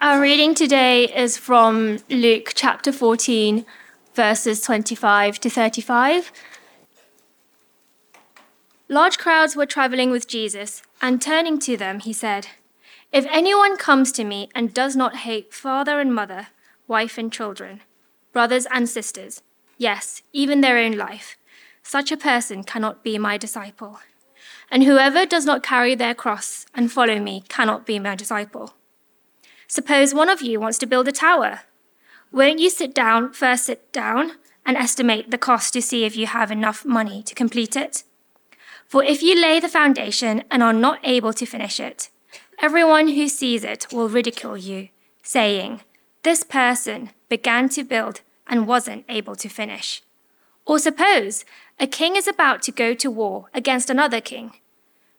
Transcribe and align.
Our 0.00 0.20
reading 0.20 0.54
today 0.54 1.06
is 1.12 1.36
from 1.36 1.98
Luke 2.08 2.52
chapter 2.54 2.92
14, 2.92 3.66
verses 4.14 4.60
25 4.60 5.40
to 5.40 5.50
35. 5.50 6.30
Large 8.88 9.18
crowds 9.18 9.56
were 9.56 9.66
traveling 9.66 10.12
with 10.12 10.28
Jesus, 10.28 10.82
and 11.02 11.20
turning 11.20 11.58
to 11.58 11.76
them, 11.76 11.98
he 11.98 12.12
said, 12.12 12.46
If 13.12 13.26
anyone 13.28 13.76
comes 13.76 14.12
to 14.12 14.22
me 14.22 14.48
and 14.54 14.72
does 14.72 14.94
not 14.94 15.16
hate 15.26 15.52
father 15.52 15.98
and 15.98 16.14
mother, 16.14 16.46
wife 16.86 17.18
and 17.18 17.32
children, 17.32 17.80
brothers 18.32 18.68
and 18.70 18.88
sisters, 18.88 19.42
yes, 19.78 20.22
even 20.32 20.60
their 20.60 20.78
own 20.78 20.92
life, 20.92 21.36
such 21.82 22.12
a 22.12 22.16
person 22.16 22.62
cannot 22.62 23.02
be 23.02 23.18
my 23.18 23.36
disciple. 23.36 23.98
And 24.70 24.84
whoever 24.84 25.26
does 25.26 25.44
not 25.44 25.64
carry 25.64 25.96
their 25.96 26.14
cross 26.14 26.66
and 26.72 26.92
follow 26.92 27.18
me 27.18 27.42
cannot 27.48 27.84
be 27.84 27.98
my 27.98 28.14
disciple. 28.14 28.74
Suppose 29.68 30.14
one 30.14 30.30
of 30.30 30.40
you 30.40 30.58
wants 30.58 30.78
to 30.78 30.86
build 30.86 31.08
a 31.08 31.12
tower. 31.12 31.60
Won't 32.32 32.58
you 32.58 32.70
sit 32.70 32.94
down, 32.94 33.34
first 33.34 33.64
sit 33.64 33.92
down, 33.92 34.32
and 34.64 34.76
estimate 34.76 35.30
the 35.30 35.36
cost 35.38 35.74
to 35.74 35.82
see 35.82 36.04
if 36.04 36.16
you 36.16 36.26
have 36.26 36.50
enough 36.50 36.86
money 36.86 37.22
to 37.24 37.34
complete 37.34 37.76
it? 37.76 38.02
For 38.86 39.04
if 39.04 39.22
you 39.22 39.38
lay 39.38 39.60
the 39.60 39.68
foundation 39.68 40.42
and 40.50 40.62
are 40.62 40.72
not 40.72 41.00
able 41.04 41.34
to 41.34 41.44
finish 41.44 41.78
it, 41.78 42.08
everyone 42.60 43.08
who 43.08 43.28
sees 43.28 43.62
it 43.62 43.86
will 43.92 44.08
ridicule 44.08 44.56
you, 44.56 44.88
saying, 45.22 45.82
This 46.22 46.42
person 46.44 47.10
began 47.28 47.68
to 47.70 47.84
build 47.84 48.22
and 48.46 48.66
wasn't 48.66 49.04
able 49.06 49.36
to 49.36 49.50
finish. 49.50 50.02
Or 50.64 50.78
suppose 50.78 51.44
a 51.78 51.86
king 51.86 52.16
is 52.16 52.26
about 52.26 52.62
to 52.62 52.72
go 52.72 52.94
to 52.94 53.10
war 53.10 53.50
against 53.52 53.90
another 53.90 54.22
king. 54.22 54.52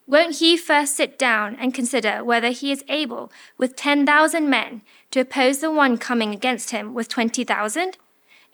Won't 0.09 0.37
he 0.37 0.57
first 0.57 0.95
sit 0.95 1.19
down 1.19 1.55
and 1.59 1.71
consider 1.71 2.23
whether 2.23 2.49
he 2.49 2.71
is 2.71 2.83
able, 2.89 3.31
with 3.59 3.75
10,000 3.75 4.49
men, 4.49 4.81
to 5.11 5.19
oppose 5.19 5.59
the 5.59 5.71
one 5.71 5.99
coming 5.99 6.33
against 6.33 6.71
him 6.71 6.95
with 6.95 7.07
20,000? 7.09 7.95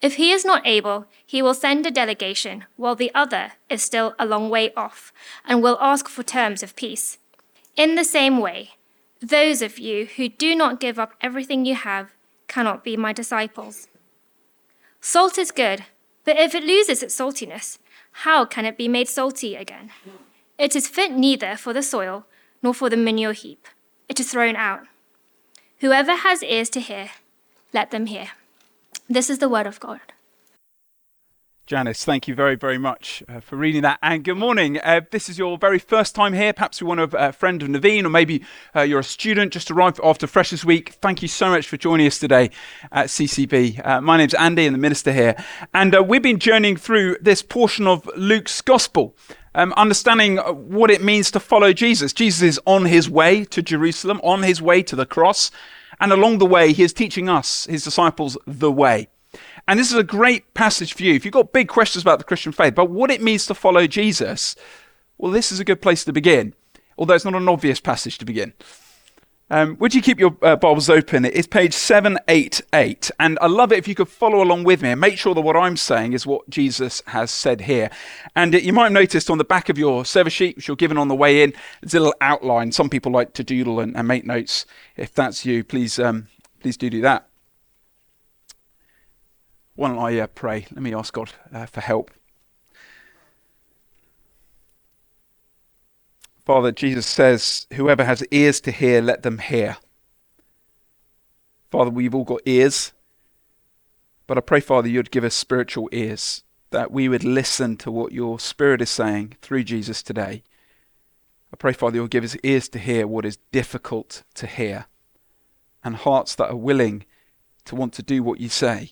If 0.02 0.16
he 0.16 0.34
is 0.34 0.44
not 0.44 0.68
able, 0.68 1.06
he 1.26 1.42
will 1.42 1.54
send 1.54 1.86
a 1.86 1.92
delegation, 1.92 2.66
while 2.76 2.94
the 2.94 3.10
other 3.16 3.54
is 3.70 3.82
still 3.82 4.16
a 4.20 4.26
long 4.26 4.50
way 4.50 4.74
off, 4.76 5.14
and 5.46 5.64
will 5.64 5.78
ask 5.80 6.10
for 6.10 6.24
terms 6.24 6.62
of 6.62 6.76
peace. 6.76 7.20
In 7.78 7.96
the 7.96 8.04
same 8.04 8.40
way, 8.40 8.72
those 9.22 9.62
of 9.62 9.80
you 9.80 10.08
who 10.18 10.28
do 10.28 10.58
not 10.58 10.82
give 10.82 11.00
up 11.00 11.14
everything 11.22 11.66
you 11.66 11.76
have 11.76 12.12
cannot 12.50 12.84
be 12.84 12.98
my 12.98 13.14
disciples. 13.14 13.88
Salt 15.00 15.38
is 15.38 15.52
good, 15.52 15.86
but 16.26 16.38
if 16.38 16.54
it 16.54 16.66
loses 16.66 17.02
its 17.02 17.18
saltiness, 17.18 17.78
how 18.26 18.44
can 18.44 18.66
it 18.66 18.78
be 18.78 18.90
made 18.90 19.08
salty 19.08 19.56
again? 19.56 19.92
It 20.58 20.76
is 20.76 20.88
fit 20.88 21.12
neither 21.12 21.58
for 21.58 21.74
the 21.74 21.84
soil 21.84 22.26
nor 22.64 22.74
for 22.74 22.90
the 22.90 22.98
manure 22.98 23.34
heap. 23.34 23.68
It 24.08 24.20
is 24.20 24.32
thrown 24.32 24.56
out. 24.56 24.82
Whoever 25.80 26.16
has 26.16 26.42
ears 26.44 26.70
to 26.72 26.80
hear, 26.80 27.12
let 27.74 27.92
them 27.92 28.06
hear. 28.06 28.30
This 29.10 29.30
is 29.30 29.40
the 29.40 29.50
word 29.50 29.68
of 29.68 29.80
God. 29.80 30.00
Janice, 31.66 32.06
thank 32.06 32.28
you 32.28 32.36
very, 32.36 32.56
very 32.56 32.78
much 32.78 33.24
uh, 33.28 33.40
for 33.40 33.56
reading 33.56 33.82
that. 33.82 33.98
And 34.02 34.24
good 34.24 34.38
morning. 34.38 34.80
Uh, 34.84 35.02
this 35.10 35.28
is 35.30 35.40
your 35.40 35.58
very 35.58 35.80
first 35.80 36.14
time 36.14 36.34
here. 36.34 36.54
Perhaps 36.54 36.80
you're 36.80 36.88
one 36.88 37.00
of 37.00 37.16
a 37.16 37.20
uh, 37.20 37.32
friend 37.32 37.62
of 37.64 37.70
Naveen, 37.70 38.06
or 38.06 38.10
maybe 38.10 38.44
uh, 38.76 38.82
you're 38.82 39.00
a 39.00 39.04
student 39.04 39.52
just 39.52 39.72
arrived 39.72 40.00
after 40.04 40.28
Freshers 40.28 40.64
Week. 40.64 40.94
Thank 41.02 41.24
you 41.24 41.28
so 41.28 41.50
much 41.50 41.68
for 41.68 41.76
joining 41.76 42.06
us 42.06 42.20
today 42.20 42.52
at 42.92 43.08
CCB. 43.08 43.84
Uh, 43.84 44.00
my 44.00 44.16
name's 44.16 44.36
Andy, 44.36 44.68
and 44.68 44.76
the 44.76 44.80
minister 44.80 45.12
here. 45.12 45.36
And 45.74 45.96
uh, 45.96 46.04
we've 46.04 46.22
been 46.22 46.40
journeying 46.40 46.78
through 46.78 47.18
this 47.20 47.42
portion 47.42 47.88
of 47.88 48.08
Luke's 48.16 48.62
Gospel. 48.62 49.16
Um, 49.58 49.74
understanding 49.78 50.36
what 50.38 50.92
it 50.92 51.02
means 51.02 51.32
to 51.32 51.40
follow 51.40 51.72
Jesus. 51.72 52.12
Jesus 52.12 52.42
is 52.42 52.60
on 52.66 52.84
his 52.84 53.10
way 53.10 53.46
to 53.46 53.62
Jerusalem, 53.62 54.20
on 54.22 54.44
his 54.44 54.62
way 54.62 54.84
to 54.84 54.98
the 54.98 55.06
cross, 55.06 55.50
and 56.02 56.12
along 56.12 56.40
the 56.40 56.46
way, 56.46 56.74
he 56.74 56.84
is 56.84 56.92
teaching 56.92 57.30
us, 57.30 57.66
his 57.66 57.86
disciples, 57.86 58.38
the 58.46 58.70
way. 58.70 59.08
And 59.66 59.80
this 59.80 59.92
is 59.92 59.98
a 59.98 60.04
great 60.04 60.54
passage 60.54 60.94
for 60.94 61.04
you. 61.04 61.14
If 61.14 61.24
you've 61.24 61.34
got 61.34 61.54
big 61.54 61.70
questions 61.70 62.04
about 62.04 62.20
the 62.20 62.26
Christian 62.26 62.52
faith, 62.52 62.76
but 62.76 62.90
what 62.90 63.10
it 63.10 63.22
means 63.22 63.46
to 63.46 63.54
follow 63.54 63.88
Jesus, 63.88 64.58
well, 65.18 65.32
this 65.32 65.54
is 65.54 65.62
a 65.62 65.66
good 65.66 65.82
place 65.82 66.04
to 66.04 66.12
begin, 66.12 66.54
although 66.98 67.14
it's 67.14 67.24
not 67.24 67.34
an 67.34 67.48
obvious 67.48 67.80
passage 67.80 68.18
to 68.18 68.26
begin. 68.26 68.52
Um, 69.52 69.78
would 69.80 69.94
you 69.94 70.02
keep 70.02 70.20
your 70.20 70.36
uh, 70.42 70.56
Bibles 70.56 70.90
open? 70.90 71.24
It's 71.24 71.46
page 71.46 71.74
788. 71.74 73.12
And 73.20 73.38
I 73.42 73.46
love 73.46 73.72
it 73.72 73.78
if 73.78 73.88
you 73.88 73.94
could 73.94 74.10
follow 74.10 74.42
along 74.42 74.64
with 74.64 74.82
me 74.82 74.90
and 74.90 75.00
make 75.00 75.20
sure 75.20 75.36
that 75.36 75.42
what 75.42 75.56
I'm 75.56 75.78
saying 75.78 76.14
is 76.14 76.26
what 76.26 76.50
Jesus 76.50 77.04
has 77.08 77.30
said 77.30 77.62
here. 77.62 77.92
And 78.36 78.56
uh, 78.56 78.58
you 78.58 78.74
might 78.74 78.86
have 78.86 78.94
noticed 78.94 79.30
on 79.30 79.38
the 79.38 79.44
back 79.44 79.70
of 79.70 79.78
your 79.78 80.04
service 80.04 80.34
sheet, 80.34 80.56
which 80.56 80.68
you're 80.68 80.76
given 80.76 80.98
on 80.98 81.10
the 81.10 81.16
way 81.16 81.44
in, 81.44 81.54
there's 81.82 81.94
a 81.94 82.00
little 82.00 82.16
outline. 82.22 82.72
Some 82.72 82.90
people 82.90 83.12
like 83.12 83.34
to 83.34 83.44
doodle 83.44 83.80
and, 83.80 83.96
and 83.96 84.08
make 84.08 84.26
notes. 84.26 84.66
If 84.98 85.14
that's 85.14 85.46
you, 85.46 85.64
please, 85.64 86.00
um, 86.00 86.28
please 86.60 86.76
do 86.76 86.90
do 86.90 87.02
that. 87.02 87.30
Why 89.76 89.90
don't 89.90 90.00
I 90.00 90.20
uh, 90.22 90.28
pray? 90.28 90.66
Let 90.72 90.82
me 90.82 90.96
ask 90.96 91.14
God 91.14 91.34
uh, 91.54 91.68
for 91.68 91.82
help. 91.82 92.10
Father, 96.46 96.72
Jesus 96.72 97.08
says, 97.08 97.66
Whoever 97.74 98.06
has 98.06 98.24
ears 98.30 98.62
to 98.62 98.72
hear, 98.72 99.02
let 99.02 99.24
them 99.24 99.40
hear. 99.40 99.78
Father, 101.72 101.90
we've 101.90 102.14
all 102.14 102.24
got 102.24 102.42
ears, 102.46 102.94
but 104.28 104.38
I 104.38 104.42
pray, 104.42 104.60
Father, 104.60 104.88
you'd 104.88 105.12
give 105.12 105.24
us 105.24 105.34
spiritual 105.34 105.90
ears, 105.92 106.44
that 106.70 106.92
we 106.92 107.10
would 107.10 107.24
listen 107.24 107.78
to 107.78 107.92
what 107.92 108.12
your 108.12 108.40
Spirit 108.40 108.82
is 108.82 108.92
saying 108.92 109.38
through 109.42 109.64
Jesus 109.64 110.04
today. 110.04 110.44
I 111.52 111.58
pray, 111.58 111.74
Father, 111.74 111.96
you'll 111.96 112.08
give 112.08 112.24
us 112.24 112.38
ears 112.44 112.70
to 112.70 112.80
hear 112.80 113.08
what 113.08 113.26
is 113.26 113.38
difficult 113.52 114.24
to 114.36 114.46
hear, 114.46 114.86
and 115.84 115.96
hearts 115.96 116.36
that 116.36 116.50
are 116.50 116.56
willing 116.56 117.06
to 117.66 117.76
want 117.76 117.94
to 117.94 118.04
do 118.04 118.22
what 118.22 118.40
you 118.40 118.50
say. 118.50 118.92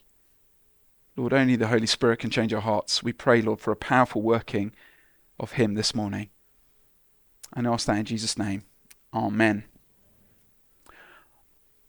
Lord, 1.16 1.34
only 1.34 1.56
the 1.56 1.68
Holy 1.68 1.86
Spirit 1.86 2.20
can 2.20 2.32
change 2.32 2.52
our 2.52 2.62
hearts. 2.62 3.04
We 3.04 3.14
pray, 3.14 3.44
Lord, 3.44 3.60
for 3.60 3.72
a 3.72 3.76
powerful 3.76 4.24
working 4.24 4.74
of 5.40 5.54
Him 5.54 5.76
this 5.76 5.94
morning. 5.94 6.32
And 7.56 7.68
ask 7.68 7.88
that 7.88 7.98
in 7.98 8.06
Jesus' 8.06 8.38
name. 8.38 8.64
Amen. 9.14 9.66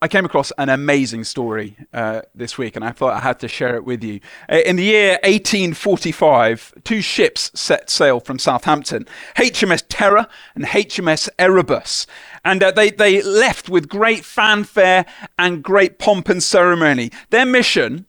I 0.04 0.08
came 0.08 0.26
across 0.26 0.52
an 0.58 0.68
amazing 0.68 1.24
story 1.24 1.78
uh, 1.94 2.20
this 2.34 2.58
week, 2.58 2.76
and 2.76 2.84
I 2.84 2.90
thought 2.90 3.14
I 3.14 3.20
had 3.20 3.40
to 3.40 3.48
share 3.48 3.74
it 3.74 3.86
with 3.86 4.04
you. 4.04 4.20
Uh, 4.52 4.56
in 4.56 4.76
the 4.76 4.82
year 4.82 5.12
1845, 5.24 6.74
two 6.84 7.00
ships 7.00 7.50
set 7.54 7.88
sail 7.88 8.20
from 8.20 8.38
Southampton 8.38 9.06
HMS 9.36 9.82
Terror 9.88 10.26
and 10.54 10.66
HMS 10.66 11.30
Erebus. 11.38 12.06
And 12.44 12.62
uh, 12.62 12.70
they, 12.72 12.90
they 12.90 13.22
left 13.22 13.70
with 13.70 13.88
great 13.88 14.26
fanfare 14.26 15.06
and 15.38 15.64
great 15.64 15.98
pomp 15.98 16.28
and 16.28 16.42
ceremony. 16.42 17.10
Their 17.30 17.46
mission 17.46 18.04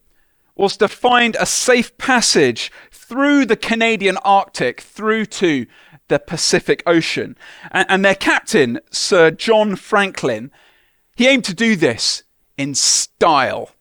was 0.53 0.75
to 0.77 0.89
find 0.89 1.37
a 1.39 1.45
safe 1.45 1.97
passage 1.97 2.73
through 2.91 3.45
the 3.45 3.55
Canadian 3.55 4.17
Arctic 4.17 4.81
through 4.81 5.27
to 5.27 5.65
the 6.07 6.19
Pacific 6.19 6.83
Ocean. 6.85 7.37
And, 7.71 7.85
and, 7.89 8.05
their 8.05 8.15
captain, 8.15 8.79
Sir 8.91 9.31
John 9.31 9.75
Franklin, 9.75 10.51
he 11.15 11.27
aimed 11.27 11.45
to 11.45 11.53
do 11.53 11.75
this 11.75 12.23
in 12.57 12.75
style. 12.75 13.71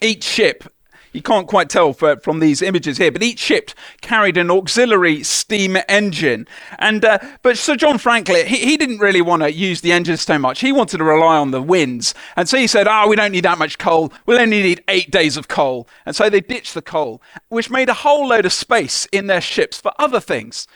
Each 0.00 0.24
ship 0.24 0.64
you 1.12 1.22
can't 1.22 1.46
quite 1.46 1.68
tell 1.68 1.92
from 1.92 2.38
these 2.38 2.62
images 2.62 2.98
here, 2.98 3.10
but 3.10 3.22
each 3.22 3.38
ship 3.38 3.70
carried 4.00 4.36
an 4.36 4.50
auxiliary 4.50 5.22
steam 5.22 5.76
engine. 5.88 6.46
And 6.78 7.04
uh, 7.04 7.18
but 7.42 7.58
Sir 7.58 7.76
John 7.76 7.98
Franklin, 7.98 8.46
he, 8.46 8.56
he 8.58 8.76
didn't 8.76 8.98
really 8.98 9.22
want 9.22 9.42
to 9.42 9.52
use 9.52 9.80
the 9.80 9.92
engines 9.92 10.22
so 10.22 10.38
much. 10.38 10.60
He 10.60 10.72
wanted 10.72 10.98
to 10.98 11.04
rely 11.04 11.36
on 11.36 11.50
the 11.50 11.62
winds, 11.62 12.14
and 12.36 12.48
so 12.48 12.56
he 12.58 12.66
said, 12.66 12.86
"Ah, 12.86 13.04
oh, 13.04 13.08
we 13.08 13.16
don't 13.16 13.32
need 13.32 13.44
that 13.44 13.58
much 13.58 13.78
coal. 13.78 14.12
We'll 14.26 14.40
only 14.40 14.62
need 14.62 14.84
eight 14.88 15.10
days 15.10 15.36
of 15.36 15.48
coal." 15.48 15.88
And 16.04 16.14
so 16.14 16.28
they 16.28 16.40
ditched 16.40 16.74
the 16.74 16.82
coal, 16.82 17.22
which 17.48 17.70
made 17.70 17.88
a 17.88 17.94
whole 17.94 18.28
load 18.28 18.46
of 18.46 18.52
space 18.52 19.06
in 19.06 19.26
their 19.26 19.40
ships 19.40 19.80
for 19.80 19.92
other 19.98 20.20
things, 20.20 20.66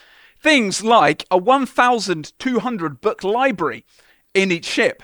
things 0.43 0.83
like 0.83 1.25
a 1.31 1.37
1,200 1.37 3.01
book 3.01 3.23
library 3.23 3.85
in 4.33 4.51
each 4.51 4.65
ship 4.65 5.03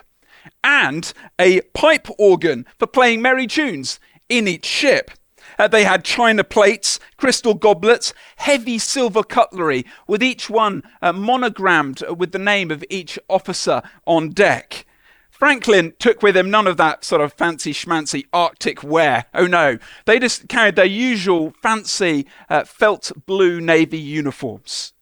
and 0.63 1.13
a 1.39 1.61
pipe 1.73 2.07
organ 2.19 2.65
for 2.77 2.87
playing 2.87 3.21
merry 3.21 3.47
tunes 3.47 3.99
in 4.27 4.47
each 4.47 4.65
ship. 4.65 5.11
Uh, 5.57 5.67
they 5.67 5.83
had 5.83 6.03
china 6.03 6.43
plates, 6.43 6.99
crystal 7.17 7.53
goblets, 7.53 8.13
heavy 8.37 8.77
silver 8.77 9.23
cutlery, 9.23 9.85
with 10.07 10.21
each 10.21 10.49
one 10.49 10.83
uh, 11.01 11.11
monogrammed 11.11 12.03
with 12.17 12.31
the 12.31 12.39
name 12.39 12.69
of 12.69 12.83
each 12.89 13.17
officer 13.29 13.81
on 14.05 14.29
deck. 14.29 14.85
Franklin 15.31 15.93
took 15.99 16.21
with 16.21 16.35
him 16.35 16.51
none 16.51 16.67
of 16.67 16.75
that 16.77 17.05
sort 17.05 17.21
of 17.21 17.31
fancy 17.31 17.73
schmancy 17.73 18.25
Arctic 18.33 18.83
wear. 18.83 19.25
Oh 19.33 19.47
no, 19.47 19.77
they 20.05 20.19
just 20.19 20.49
carried 20.49 20.75
their 20.75 20.85
usual 20.85 21.53
fancy 21.61 22.27
uh, 22.49 22.65
felt 22.65 23.13
blue 23.25 23.61
navy 23.61 23.97
uniforms. 23.97 24.93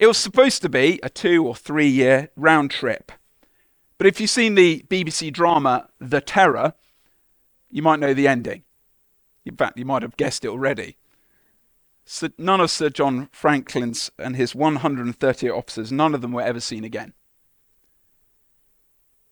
It 0.00 0.06
was 0.06 0.16
supposed 0.16 0.62
to 0.62 0.70
be 0.70 0.98
a 1.02 1.10
two 1.10 1.46
or 1.46 1.54
three 1.54 1.86
year 1.86 2.30
round 2.34 2.70
trip. 2.70 3.12
But 3.98 4.06
if 4.06 4.18
you've 4.18 4.30
seen 4.30 4.54
the 4.54 4.82
BBC 4.88 5.30
drama 5.30 5.90
The 6.00 6.22
Terror, 6.22 6.72
you 7.70 7.82
might 7.82 8.00
know 8.00 8.14
the 8.14 8.26
ending. 8.26 8.64
In 9.44 9.56
fact, 9.56 9.78
you 9.78 9.84
might 9.84 10.00
have 10.00 10.16
guessed 10.16 10.42
it 10.42 10.48
already. 10.48 10.96
None 12.38 12.62
of 12.62 12.70
Sir 12.70 12.88
John 12.88 13.28
Franklin's 13.30 14.10
and 14.18 14.36
his 14.36 14.54
130 14.54 15.50
officers, 15.50 15.92
none 15.92 16.14
of 16.14 16.22
them 16.22 16.32
were 16.32 16.40
ever 16.40 16.60
seen 16.60 16.82
again. 16.82 17.12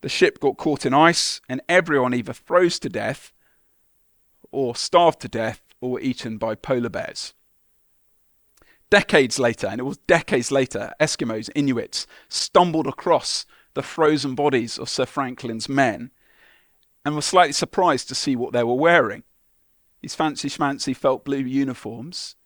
The 0.02 0.10
ship 0.10 0.38
got 0.38 0.58
caught 0.58 0.84
in 0.84 0.92
ice, 0.92 1.40
and 1.48 1.62
everyone 1.66 2.12
either 2.12 2.34
froze 2.34 2.78
to 2.80 2.90
death, 2.90 3.32
or 4.52 4.76
starved 4.76 5.20
to 5.20 5.28
death, 5.28 5.62
or 5.80 5.92
were 5.92 6.00
eaten 6.00 6.36
by 6.36 6.54
polar 6.54 6.90
bears. 6.90 7.32
Decades 8.90 9.38
later, 9.38 9.66
and 9.66 9.80
it 9.80 9.84
was 9.84 9.98
decades 9.98 10.50
later, 10.50 10.92
Eskimos, 10.98 11.50
Inuits, 11.54 12.06
stumbled 12.28 12.86
across 12.86 13.44
the 13.74 13.82
frozen 13.82 14.34
bodies 14.34 14.78
of 14.78 14.88
Sir 14.88 15.04
Franklin's 15.04 15.68
men 15.68 16.10
and 17.04 17.14
were 17.14 17.22
slightly 17.22 17.52
surprised 17.52 18.08
to 18.08 18.14
see 18.14 18.34
what 18.34 18.52
they 18.52 18.64
were 18.64 18.74
wearing. 18.74 19.24
These 20.00 20.14
fancy 20.14 20.48
schmancy 20.48 20.96
felt 20.96 21.24
blue 21.24 21.38
uniforms. 21.38 22.36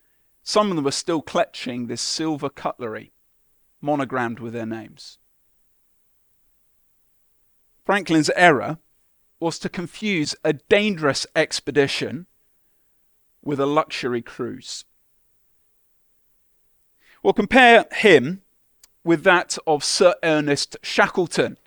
Some 0.43 0.69
of 0.69 0.75
them 0.75 0.85
were 0.85 0.91
still 0.91 1.21
clutching 1.21 1.87
this 1.87 2.01
silver 2.01 2.49
cutlery 2.49 3.13
monogrammed 3.81 4.39
with 4.39 4.53
their 4.53 4.65
names. 4.65 5.19
Franklin's 7.85 8.29
error 8.35 8.79
was 9.39 9.59
to 9.59 9.69
confuse 9.69 10.35
a 10.43 10.53
dangerous 10.53 11.27
expedition 11.35 12.27
with 13.41 13.59
a 13.59 13.65
luxury 13.65 14.21
cruise. 14.21 14.85
Well, 17.23 17.31
compare 17.31 17.85
him 17.93 18.41
with 19.05 19.23
that 19.23 19.57
of 19.65 19.81
Sir 19.81 20.13
Ernest 20.23 20.75
Shackleton, 20.81 21.57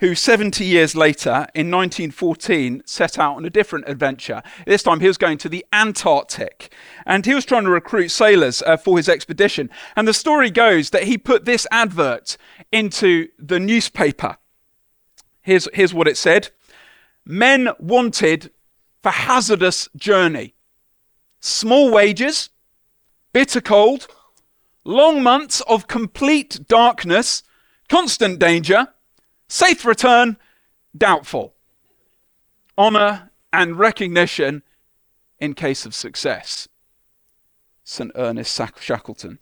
who 0.00 0.14
70 0.14 0.66
years 0.66 0.94
later, 0.94 1.46
in 1.54 1.70
1914, 1.70 2.82
set 2.84 3.18
out 3.18 3.36
on 3.36 3.46
a 3.46 3.50
different 3.50 3.88
adventure. 3.88 4.42
This 4.66 4.82
time 4.82 5.00
he 5.00 5.06
was 5.06 5.16
going 5.16 5.38
to 5.38 5.48
the 5.48 5.64
Antarctic, 5.72 6.74
and 7.06 7.24
he 7.24 7.34
was 7.34 7.46
trying 7.46 7.64
to 7.64 7.70
recruit 7.70 8.10
sailors 8.10 8.60
uh, 8.62 8.76
for 8.76 8.98
his 8.98 9.08
expedition. 9.08 9.70
And 9.96 10.06
the 10.06 10.12
story 10.12 10.50
goes 10.50 10.90
that 10.90 11.04
he 11.04 11.16
put 11.16 11.46
this 11.46 11.66
advert 11.70 12.36
into 12.70 13.28
the 13.38 13.58
newspaper. 13.58 14.36
Here's, 15.40 15.68
here's 15.72 15.94
what 15.94 16.06
it 16.06 16.18
said 16.18 16.50
Men 17.24 17.70
wanted 17.78 18.50
for 19.02 19.10
hazardous 19.10 19.88
journey. 19.96 20.54
Small 21.40 21.90
wages, 21.90 22.50
bitter 23.32 23.62
cold, 23.62 24.06
long 24.84 25.22
months 25.22 25.60
of 25.62 25.86
complete 25.86 26.66
darkness, 26.68 27.42
constant 27.88 28.38
danger, 28.38 28.88
safe 29.48 29.84
return, 29.84 30.36
doubtful. 30.96 31.54
Honour 32.76 33.30
and 33.52 33.78
recognition 33.78 34.62
in 35.38 35.54
case 35.54 35.84
of 35.84 35.94
success. 35.94 36.68
Sir 37.84 38.10
Ernest 38.14 38.60
Shackleton. 38.80 39.38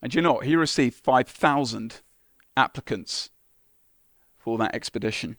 And 0.00 0.14
you 0.14 0.22
know? 0.22 0.40
He 0.40 0.54
received 0.54 0.96
5,000 0.96 2.02
applicants 2.56 3.30
for 4.36 4.58
that 4.58 4.74
expedition. 4.74 5.38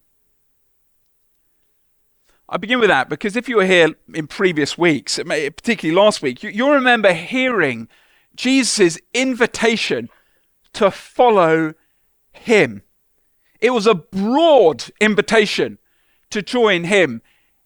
I 2.50 2.58
begin 2.58 2.80
with 2.80 2.90
that 2.90 3.10
because 3.10 3.36
if 3.36 3.48
you 3.48 3.58
were 3.58 3.66
here 3.66 3.90
in 4.14 4.28
previous 4.28 4.78
weeks, 4.78 5.20
particularly 5.24 5.96
last 5.96 6.22
week, 6.22 6.44
you, 6.44 6.66
will 6.66 6.74
remember 6.74 7.14
hearing 7.14 7.88
Jesus' 8.36 8.98
invitation 9.14 10.10
to 10.74 10.92
follow 10.92 11.74
him. 12.32 12.84
It 13.60 13.72
was 13.72 13.88
a 13.88 13.96
broad 13.96 14.86
invitation 15.00 15.80
to 16.30 16.42
join 16.42 16.84
him 16.86 17.22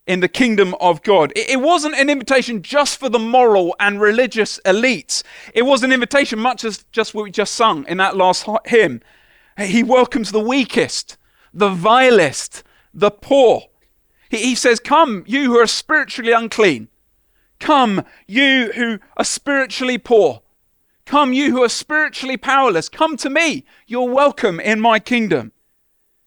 in 0.10 0.22
the 0.22 0.28
kingdom 0.28 0.76
of 0.80 1.04
God. 1.04 1.32
It, 1.36 1.62
wasn't 1.62 1.96
an 1.96 2.10
invitation 2.10 2.64
just 2.64 3.00
for 3.00 3.10
the 3.10 3.20
moral 3.20 3.76
and 3.80 4.02
religious 4.02 4.60
elites. 4.66 5.22
It 5.54 5.64
was 5.64 5.84
an 5.84 5.92
invitation, 5.92 6.40
much 6.40 6.64
as 6.64 6.84
just 6.92 7.14
what 7.14 7.26
we 7.26 7.32
just 7.32 7.54
sung 7.54 7.86
in 7.88 7.98
that 7.98 8.18
last 8.18 8.48
hymn. 8.66 9.02
He 9.60 9.84
welcomes 9.84 10.32
the 10.32 10.40
weakest, 10.40 11.18
the 11.54 11.70
vilest, 11.70 12.64
the 12.92 13.12
poor. 13.12 13.64
He, 14.30 14.38
he 14.38 14.56
says, 14.56 14.80
Come, 14.80 15.24
you 15.28 15.52
who 15.52 15.60
are 15.60 15.68
spiritually 15.68 16.32
unclean. 16.32 16.88
Come, 17.60 18.04
you 18.26 18.72
who 18.74 19.00
are 19.18 19.26
spiritually 19.26 19.98
poor. 19.98 20.42
Come, 21.10 21.34
you 21.34 21.50
who 21.50 21.64
are 21.64 21.70
spiritually 21.70 22.38
powerless, 22.38 22.88
come 22.88 23.18
to 23.18 23.32
me. 23.32 23.66
You're 23.88 24.14
welcome 24.14 24.60
in 24.60 24.80
my 24.80 25.00
kingdom. 25.00 25.54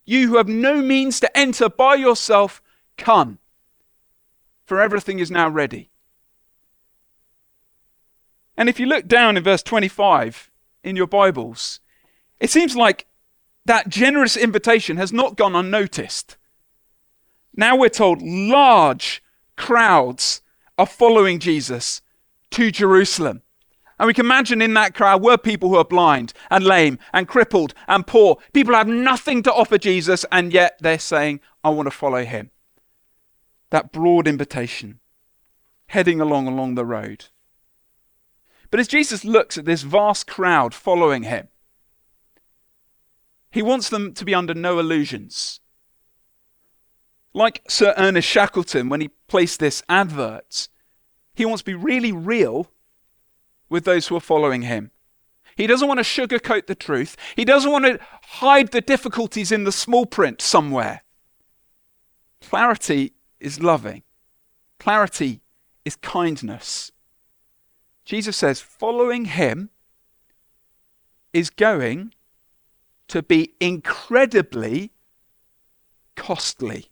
You 0.05 0.27
who 0.27 0.39
have 0.39 0.49
no 0.49 0.83
means 0.83 1.21
to 1.21 1.39
enter 1.39 1.69
by 1.69 1.95
yourself, 1.95 2.61
come. 2.99 3.39
For 4.65 4.81
everything 4.81 5.21
is 5.21 5.31
now 5.31 5.49
ready. 5.49 5.91
And 8.57 8.69
if 8.69 8.81
you 8.81 8.87
look 8.87 9.07
down 9.07 9.37
in 9.37 9.45
verse 9.45 9.63
25 9.63 10.51
in 10.83 10.97
your 10.97 11.07
Bibles, 11.07 11.79
it 12.41 12.51
seems 12.51 12.75
like 12.75 13.07
that 13.65 13.89
generous 13.89 14.37
invitation 14.37 14.97
has 14.97 15.13
not 15.13 15.37
gone 15.37 15.55
unnoticed. 15.55 16.37
Now 17.55 17.77
we're 17.77 17.89
told 17.89 18.21
large 18.21 19.23
crowds 19.57 20.43
are 20.77 20.87
following 20.87 21.39
Jesus 21.39 22.03
to 22.51 22.73
Jerusalem. 22.73 23.43
And 24.03 24.09
we 24.09 24.15
can 24.15 24.27
imagine 24.27 24.61
in 24.61 24.75
that 24.75 24.97
crowd 24.97 25.23
were 25.23 25.39
people 25.39 25.69
who 25.69 25.77
are 25.77 25.85
blind 25.85 26.33
and 26.51 26.65
lame 26.65 26.99
and 27.13 27.29
crippled 27.29 27.73
and 27.87 28.05
poor. 28.05 28.37
People 28.53 28.75
have 28.75 28.89
nothing 28.89 29.45
to 29.45 29.53
offer 29.53 29.79
Jesus, 29.79 30.25
and 30.33 30.53
yet 30.53 30.77
they're 30.81 30.99
saying, 30.99 31.39
I 31.63 31.69
want 31.71 31.87
to 31.87 31.93
follow 31.93 32.25
him. 32.25 32.51
That 33.71 33.93
broad 33.93 34.27
invitation, 34.27 34.99
heading 35.87 36.21
along 36.21 36.49
along 36.49 36.75
the 36.75 36.85
road. 36.85 37.27
But 38.73 38.81
as 38.81 38.89
Jesus 38.89 39.25
looks 39.25 39.57
at 39.57 39.67
this 39.67 39.83
vast 39.83 40.27
crowd 40.27 40.75
following 40.75 41.23
him, 41.23 41.47
he 43.53 43.63
wants 43.63 43.89
them 43.89 44.15
to 44.15 44.25
be 44.25 44.35
under 44.35 44.53
no 44.53 44.81
illusions. 44.81 45.61
Like 47.33 47.63
Sir 47.69 47.95
Ernest 47.97 48.27
Shackleton 48.27 48.89
when 48.89 49.01
he 49.01 49.11
placed 49.29 49.61
this 49.61 49.81
advert, 49.89 50.69
he 51.35 51.45
wants 51.45 51.63
to 51.63 51.67
be 51.67 51.75
really 51.75 52.11
real 52.11 52.69
with 53.73 53.85
those 53.85 54.07
who 54.07 54.17
are 54.17 54.21
following 54.21 54.63
him. 54.63 54.91
He 55.57 55.67
doesn't 55.67 55.89
want 55.89 55.99
to 55.99 56.05
sugarcoat 56.05 56.67
the 56.67 56.75
truth. 56.75 57.17
He 57.35 57.45
doesn't 57.45 57.73
want 57.73 57.87
to 57.87 57.99
hide 58.23 58.71
the 58.71 58.83
difficulties 58.83 59.51
in 59.51 59.65
the 59.65 59.73
small 59.73 60.05
print 60.05 60.43
somewhere. 60.43 61.03
Clarity 62.43 63.15
is 63.41 63.63
loving, 63.63 64.03
clarity 64.79 65.41
is 65.85 65.97
kindness. 65.97 66.93
Jesus 68.05 68.37
says, 68.37 68.61
following 68.61 69.25
him 69.27 69.71
is 71.33 71.51
going 71.51 72.13
to 73.09 73.23
be 73.23 73.55
incredibly 73.61 74.93
costly. 76.15 76.91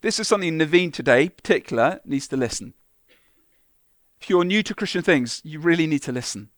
This 0.00 0.20
is 0.20 0.28
something 0.28 0.58
Naveen 0.58 0.92
today, 0.92 1.28
particular, 1.28 2.00
needs 2.04 2.28
to 2.28 2.36
listen. 2.36 2.74
If 4.20 4.30
you're 4.30 4.44
new 4.44 4.62
to 4.62 4.74
Christian 4.74 5.02
things, 5.02 5.40
you 5.44 5.60
really 5.60 5.86
need 5.86 6.02
to 6.02 6.12
listen. 6.12 6.50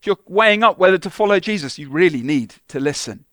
If 0.00 0.06
you're 0.06 0.18
weighing 0.26 0.62
up 0.62 0.78
whether 0.78 0.98
to 0.98 1.10
follow 1.10 1.38
Jesus, 1.40 1.78
you 1.78 1.88
really 1.88 2.22
need 2.22 2.54
to 2.68 2.80
listen. 2.80 3.24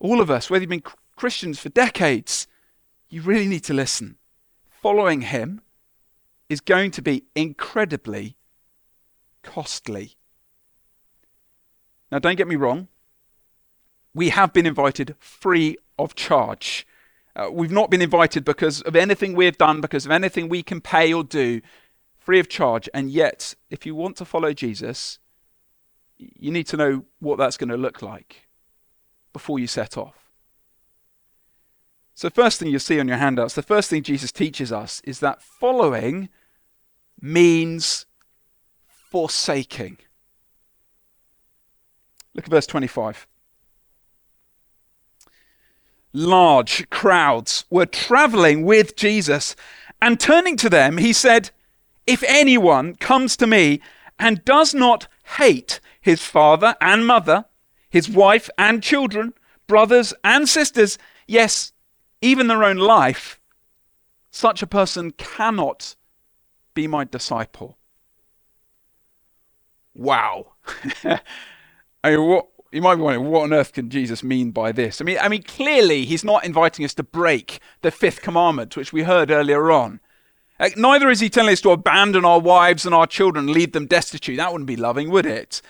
All 0.00 0.20
of 0.20 0.30
us, 0.30 0.50
whether 0.50 0.62
you've 0.62 0.70
been 0.70 0.82
Christians 1.16 1.58
for 1.58 1.68
decades, 1.68 2.46
you 3.08 3.22
really 3.22 3.46
need 3.46 3.64
to 3.64 3.74
listen. 3.74 4.16
Following 4.82 5.22
him 5.22 5.62
is 6.48 6.60
going 6.60 6.90
to 6.90 7.02
be 7.02 7.24
incredibly 7.34 8.36
costly. 9.42 10.16
Now, 12.10 12.18
don't 12.18 12.36
get 12.36 12.48
me 12.48 12.56
wrong, 12.56 12.88
we 14.14 14.28
have 14.30 14.52
been 14.52 14.66
invited 14.66 15.14
free 15.18 15.76
of 15.98 16.14
charge. 16.14 16.86
Uh, 17.36 17.48
we've 17.50 17.72
not 17.72 17.90
been 17.90 18.02
invited 18.02 18.44
because 18.44 18.80
of 18.82 18.94
anything 18.94 19.34
we've 19.34 19.58
done, 19.58 19.80
because 19.80 20.04
of 20.04 20.12
anything 20.12 20.48
we 20.48 20.62
can 20.62 20.80
pay 20.80 21.12
or 21.12 21.24
do 21.24 21.60
free 22.24 22.40
of 22.40 22.48
charge. 22.48 22.88
And 22.94 23.10
yet, 23.10 23.54
if 23.70 23.84
you 23.84 23.94
want 23.94 24.16
to 24.16 24.24
follow 24.24 24.52
Jesus, 24.52 25.18
you 26.16 26.50
need 26.50 26.66
to 26.68 26.76
know 26.76 27.04
what 27.20 27.38
that's 27.38 27.56
going 27.56 27.68
to 27.68 27.76
look 27.76 28.00
like 28.02 28.48
before 29.32 29.58
you 29.58 29.66
set 29.66 29.98
off. 29.98 30.30
So, 32.14 32.30
first 32.30 32.58
thing 32.58 32.68
you 32.68 32.78
see 32.78 33.00
on 33.00 33.08
your 33.08 33.16
handouts, 33.16 33.54
the 33.54 33.62
first 33.62 33.90
thing 33.90 34.02
Jesus 34.02 34.32
teaches 34.32 34.72
us 34.72 35.02
is 35.04 35.20
that 35.20 35.42
following 35.42 36.28
means 37.20 38.06
forsaking. 38.86 39.98
Look 42.34 42.46
at 42.46 42.50
verse 42.50 42.66
25. 42.66 43.26
Large 46.12 46.88
crowds 46.90 47.64
were 47.68 47.86
traveling 47.86 48.64
with 48.64 48.94
Jesus, 48.94 49.56
and 50.00 50.20
turning 50.20 50.56
to 50.58 50.70
them, 50.70 50.98
he 50.98 51.12
said, 51.12 51.50
if 52.06 52.22
anyone 52.24 52.96
comes 52.96 53.36
to 53.36 53.46
me 53.46 53.80
and 54.18 54.44
does 54.44 54.74
not 54.74 55.08
hate 55.38 55.80
his 56.00 56.22
father 56.22 56.76
and 56.80 57.06
mother, 57.06 57.46
his 57.88 58.08
wife 58.08 58.50
and 58.58 58.82
children, 58.82 59.32
brothers 59.66 60.12
and 60.22 60.48
sisters, 60.48 60.98
yes, 61.26 61.72
even 62.20 62.46
their 62.46 62.64
own 62.64 62.76
life, 62.76 63.40
such 64.30 64.62
a 64.62 64.66
person 64.66 65.12
cannot 65.12 65.94
be 66.74 66.86
my 66.86 67.04
disciple. 67.04 67.78
Wow. 69.94 70.54
I 71.04 72.10
mean, 72.10 72.26
what, 72.26 72.48
you 72.72 72.82
might 72.82 72.96
be 72.96 73.02
wondering, 73.02 73.30
what 73.30 73.44
on 73.44 73.52
earth 73.52 73.72
can 73.72 73.88
Jesus 73.88 74.24
mean 74.24 74.50
by 74.50 74.72
this? 74.72 75.00
I 75.00 75.04
mean, 75.04 75.18
I 75.20 75.28
mean, 75.28 75.44
clearly 75.44 76.04
he's 76.04 76.24
not 76.24 76.44
inviting 76.44 76.84
us 76.84 76.94
to 76.94 77.04
break 77.04 77.60
the 77.82 77.92
fifth 77.92 78.20
commandment, 78.20 78.76
which 78.76 78.92
we 78.92 79.04
heard 79.04 79.30
earlier 79.30 79.70
on. 79.70 80.00
Uh, 80.58 80.70
neither 80.76 81.10
is 81.10 81.20
he 81.20 81.28
telling 81.28 81.52
us 81.52 81.60
to 81.60 81.70
abandon 81.70 82.24
our 82.24 82.40
wives 82.40 82.86
and 82.86 82.94
our 82.94 83.06
children, 83.06 83.52
leave 83.52 83.72
them 83.72 83.86
destitute. 83.86 84.36
That 84.36 84.52
wouldn't 84.52 84.68
be 84.68 84.76
loving, 84.76 85.10
would 85.10 85.26
it? 85.26 85.60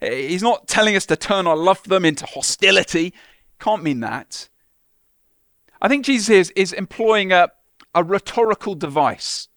Uh, 0.00 0.10
he's 0.10 0.42
not 0.42 0.68
telling 0.68 0.94
us 0.94 1.06
to 1.06 1.16
turn 1.16 1.46
our 1.46 1.56
love 1.56 1.78
for 1.78 1.88
them 1.88 2.04
into 2.04 2.26
hostility. 2.26 3.12
Can't 3.58 3.82
mean 3.82 4.00
that. 4.00 4.48
I 5.82 5.88
think 5.88 6.04
Jesus 6.04 6.28
is, 6.28 6.50
is 6.50 6.72
employing 6.72 7.32
a, 7.32 7.50
a 7.94 8.04
rhetorical 8.04 8.74
device. 8.74 9.48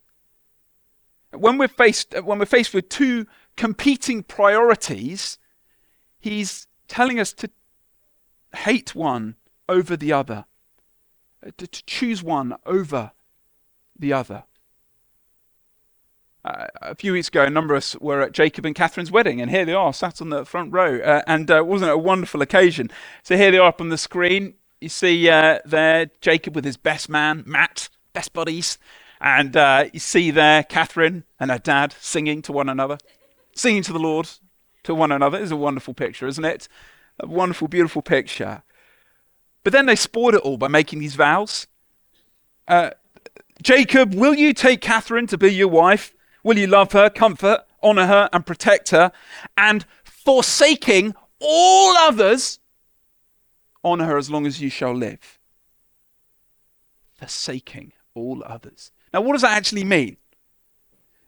When 1.32 1.58
we're 1.58 1.68
faced 1.68 2.14
when 2.22 2.38
we're 2.38 2.46
faced 2.46 2.74
with 2.74 2.88
two 2.88 3.26
competing 3.56 4.22
priorities, 4.22 5.38
he's 6.20 6.68
telling 6.86 7.18
us 7.18 7.32
to 7.34 7.50
hate 8.54 8.94
one 8.94 9.36
over 9.68 9.96
the 9.96 10.12
other, 10.12 10.44
uh, 11.44 11.50
to, 11.58 11.66
to 11.66 11.84
choose 11.86 12.22
one 12.22 12.54
over 12.64 13.12
the 13.98 14.12
other. 14.12 14.44
Uh, 16.44 16.66
a 16.82 16.94
few 16.94 17.14
weeks 17.14 17.28
ago, 17.28 17.42
a 17.42 17.48
number 17.48 17.74
of 17.74 17.78
us 17.78 17.96
were 18.00 18.20
at 18.20 18.32
Jacob 18.32 18.66
and 18.66 18.74
Catherine's 18.74 19.10
wedding, 19.10 19.40
and 19.40 19.50
here 19.50 19.64
they 19.64 19.72
are, 19.72 19.94
sat 19.94 20.20
on 20.20 20.28
the 20.28 20.44
front 20.44 20.72
row. 20.72 21.00
Uh, 21.00 21.22
and 21.26 21.50
uh, 21.50 21.62
wasn't 21.64 21.88
it 21.90 21.94
a 21.94 21.98
wonderful 21.98 22.42
occasion? 22.42 22.90
So 23.22 23.36
here 23.36 23.50
they 23.50 23.56
are 23.56 23.68
up 23.68 23.80
on 23.80 23.88
the 23.88 23.96
screen. 23.96 24.54
You 24.78 24.90
see 24.90 25.30
uh, 25.30 25.60
there 25.64 26.10
Jacob 26.20 26.54
with 26.54 26.66
his 26.66 26.76
best 26.76 27.08
man, 27.08 27.44
Matt, 27.46 27.88
best 28.12 28.34
buddies. 28.34 28.76
And 29.22 29.56
uh, 29.56 29.86
you 29.94 30.00
see 30.00 30.30
there 30.30 30.62
Catherine 30.64 31.24
and 31.40 31.50
her 31.50 31.58
dad 31.58 31.94
singing 31.98 32.42
to 32.42 32.52
one 32.52 32.68
another, 32.68 32.98
singing 33.54 33.82
to 33.84 33.94
the 33.94 33.98
Lord 33.98 34.28
to 34.82 34.94
one 34.94 35.12
another. 35.12 35.40
It's 35.40 35.50
a 35.50 35.56
wonderful 35.56 35.94
picture, 35.94 36.26
isn't 36.26 36.44
it? 36.44 36.68
A 37.20 37.26
wonderful, 37.26 37.68
beautiful 37.68 38.02
picture. 38.02 38.62
But 39.62 39.72
then 39.72 39.86
they 39.86 39.96
spoiled 39.96 40.34
it 40.34 40.42
all 40.42 40.58
by 40.58 40.68
making 40.68 40.98
these 40.98 41.14
vows. 41.14 41.68
Jacob, 43.62 44.12
will 44.12 44.34
you 44.34 44.52
take 44.52 44.82
Catherine 44.82 45.26
to 45.28 45.38
be 45.38 45.48
your 45.48 45.68
wife? 45.68 46.13
Will 46.44 46.58
you 46.58 46.66
love 46.66 46.92
her, 46.92 47.10
comfort, 47.10 47.64
honor 47.82 48.06
her, 48.06 48.28
and 48.32 48.46
protect 48.46 48.90
her? 48.90 49.10
And 49.56 49.84
forsaking 50.04 51.14
all 51.40 51.96
others, 51.96 52.60
honor 53.82 54.04
her 54.04 54.18
as 54.18 54.30
long 54.30 54.46
as 54.46 54.60
you 54.60 54.68
shall 54.70 54.94
live. 54.94 55.38
Forsaking 57.14 57.92
all 58.14 58.44
others. 58.46 58.92
Now, 59.12 59.22
what 59.22 59.32
does 59.32 59.42
that 59.42 59.56
actually 59.56 59.84
mean? 59.84 60.18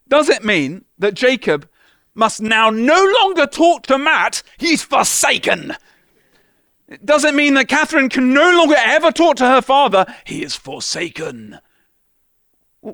Does 0.08 0.28
it 0.28 0.44
mean 0.44 0.84
that 0.98 1.14
Jacob 1.14 1.68
must 2.14 2.40
now 2.40 2.70
no 2.70 3.12
longer 3.20 3.46
talk 3.46 3.86
to 3.86 3.98
Matt? 3.98 4.42
He's 4.58 4.82
forsaken. 4.82 5.76
It 6.88 7.34
mean 7.34 7.54
that 7.54 7.68
Catherine 7.68 8.08
can 8.08 8.32
no 8.32 8.56
longer 8.56 8.76
ever 8.78 9.10
talk 9.10 9.36
to 9.36 9.46
her 9.46 9.62
father? 9.62 10.06
He 10.24 10.44
is 10.44 10.54
forsaken. 10.54 11.58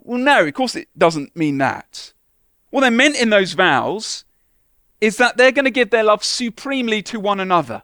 Well, 0.00 0.18
no, 0.18 0.46
of 0.46 0.54
course 0.54 0.74
it 0.74 0.88
doesn't 0.96 1.36
mean 1.36 1.58
that. 1.58 2.14
What 2.70 2.80
they 2.80 2.90
meant 2.90 3.16
in 3.16 3.28
those 3.28 3.52
vows 3.52 4.24
is 5.02 5.18
that 5.18 5.36
they're 5.36 5.52
going 5.52 5.66
to 5.66 5.70
give 5.70 5.90
their 5.90 6.04
love 6.04 6.24
supremely 6.24 7.02
to 7.02 7.20
one 7.20 7.40
another. 7.40 7.82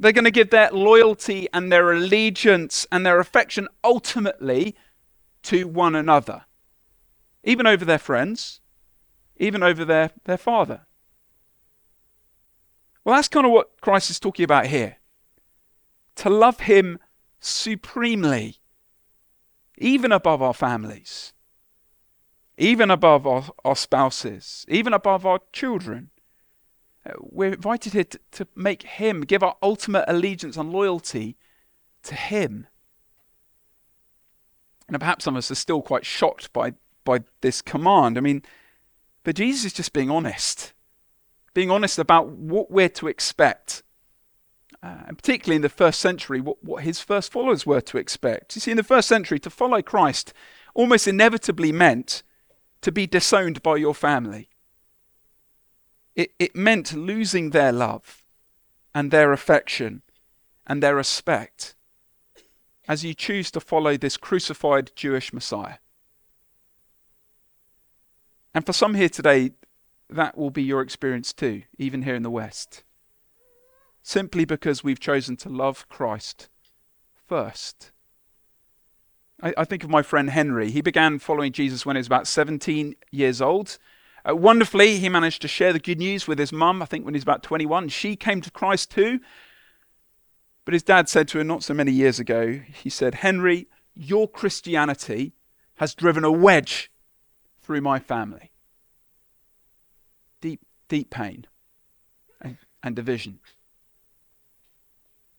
They're 0.00 0.12
going 0.12 0.24
to 0.24 0.32
give 0.32 0.50
their 0.50 0.70
loyalty 0.72 1.46
and 1.52 1.70
their 1.70 1.92
allegiance 1.92 2.88
and 2.90 3.06
their 3.06 3.20
affection 3.20 3.68
ultimately 3.84 4.74
to 5.44 5.68
one 5.68 5.94
another, 5.94 6.46
even 7.44 7.68
over 7.68 7.84
their 7.84 7.98
friends, 7.98 8.60
even 9.36 9.62
over 9.62 9.84
their, 9.84 10.10
their 10.24 10.38
father. 10.38 10.86
Well, 13.04 13.14
that's 13.14 13.28
kind 13.28 13.46
of 13.46 13.52
what 13.52 13.80
Christ 13.80 14.10
is 14.10 14.18
talking 14.18 14.44
about 14.44 14.66
here. 14.66 14.96
To 16.16 16.30
love 16.30 16.60
Him 16.60 16.98
supremely, 17.38 18.58
even 19.78 20.12
above 20.12 20.42
our 20.42 20.54
families, 20.54 21.32
even 22.56 22.90
above 22.90 23.26
our, 23.26 23.44
our 23.64 23.76
spouses, 23.76 24.64
even 24.68 24.92
above 24.92 25.26
our 25.26 25.40
children. 25.52 26.10
Uh, 27.06 27.12
we're 27.20 27.52
invited 27.52 27.92
here 27.92 28.04
to, 28.04 28.18
to 28.32 28.46
make 28.54 28.82
Him, 28.82 29.22
give 29.22 29.42
our 29.42 29.56
ultimate 29.62 30.04
allegiance 30.08 30.56
and 30.56 30.72
loyalty 30.72 31.36
to 32.04 32.14
Him. 32.14 32.66
And 34.88 34.98
perhaps 34.98 35.24
some 35.24 35.34
of 35.34 35.38
us 35.38 35.50
are 35.50 35.56
still 35.56 35.82
quite 35.82 36.06
shocked 36.06 36.52
by, 36.52 36.74
by 37.04 37.20
this 37.40 37.62
command. 37.62 38.16
I 38.16 38.20
mean, 38.20 38.42
but 39.22 39.36
Jesus 39.36 39.64
is 39.64 39.72
just 39.72 39.92
being 39.92 40.10
honest, 40.10 40.74
being 41.54 41.70
honest 41.70 41.98
about 41.98 42.28
what 42.28 42.70
we're 42.70 42.90
to 42.90 43.08
expect. 43.08 43.82
Uh, 44.84 45.04
and 45.06 45.16
particularly 45.16 45.56
in 45.56 45.62
the 45.62 45.68
first 45.70 45.98
century, 45.98 46.42
what, 46.42 46.62
what 46.62 46.84
his 46.84 47.00
first 47.00 47.32
followers 47.32 47.64
were 47.64 47.80
to 47.80 47.96
expect. 47.96 48.54
You 48.54 48.60
see, 48.60 48.70
in 48.72 48.76
the 48.76 48.82
first 48.82 49.08
century, 49.08 49.38
to 49.38 49.48
follow 49.48 49.80
Christ 49.80 50.34
almost 50.74 51.08
inevitably 51.08 51.72
meant 51.72 52.22
to 52.82 52.92
be 52.92 53.06
disowned 53.06 53.62
by 53.62 53.76
your 53.76 53.94
family. 53.94 54.50
It, 56.14 56.32
it 56.38 56.54
meant 56.54 56.92
losing 56.92 57.50
their 57.50 57.72
love 57.72 58.26
and 58.94 59.10
their 59.10 59.32
affection 59.32 60.02
and 60.66 60.82
their 60.82 60.96
respect 60.96 61.74
as 62.86 63.02
you 63.02 63.14
choose 63.14 63.50
to 63.52 63.60
follow 63.60 63.96
this 63.96 64.18
crucified 64.18 64.92
Jewish 64.94 65.32
Messiah. 65.32 65.78
And 68.52 68.66
for 68.66 68.74
some 68.74 68.94
here 68.94 69.08
today, 69.08 69.52
that 70.10 70.36
will 70.36 70.50
be 70.50 70.62
your 70.62 70.82
experience 70.82 71.32
too, 71.32 71.62
even 71.78 72.02
here 72.02 72.14
in 72.14 72.22
the 72.22 72.30
West. 72.30 72.84
Simply 74.06 74.44
because 74.44 74.84
we've 74.84 75.00
chosen 75.00 75.34
to 75.38 75.48
love 75.48 75.88
Christ 75.88 76.50
first. 77.26 77.90
I, 79.42 79.54
I 79.56 79.64
think 79.64 79.82
of 79.82 79.88
my 79.88 80.02
friend 80.02 80.28
Henry. 80.28 80.70
He 80.70 80.82
began 80.82 81.18
following 81.18 81.52
Jesus 81.52 81.86
when 81.86 81.96
he 81.96 82.00
was 82.00 82.06
about 82.06 82.26
17 82.26 82.96
years 83.10 83.40
old. 83.40 83.78
Uh, 84.28 84.36
wonderfully, 84.36 84.98
he 84.98 85.08
managed 85.08 85.40
to 85.40 85.48
share 85.48 85.72
the 85.72 85.78
good 85.78 85.98
news 85.98 86.28
with 86.28 86.38
his 86.38 86.52
mum, 86.52 86.82
I 86.82 86.84
think 86.84 87.06
when 87.06 87.14
he 87.14 87.16
was 87.16 87.22
about 87.22 87.42
21. 87.42 87.88
She 87.88 88.14
came 88.14 88.42
to 88.42 88.50
Christ 88.50 88.90
too. 88.90 89.20
But 90.66 90.74
his 90.74 90.82
dad 90.82 91.08
said 91.08 91.26
to 91.28 91.40
him 91.40 91.46
not 91.46 91.62
so 91.62 91.72
many 91.72 91.90
years 91.90 92.20
ago, 92.20 92.52
he 92.52 92.90
said, 92.90 93.16
Henry, 93.16 93.68
your 93.94 94.28
Christianity 94.28 95.32
has 95.76 95.94
driven 95.94 96.24
a 96.24 96.30
wedge 96.30 96.92
through 97.62 97.80
my 97.80 97.98
family. 97.98 98.52
Deep, 100.42 100.60
deep 100.90 101.08
pain 101.08 101.46
and, 102.42 102.58
and 102.82 102.94
division. 102.94 103.40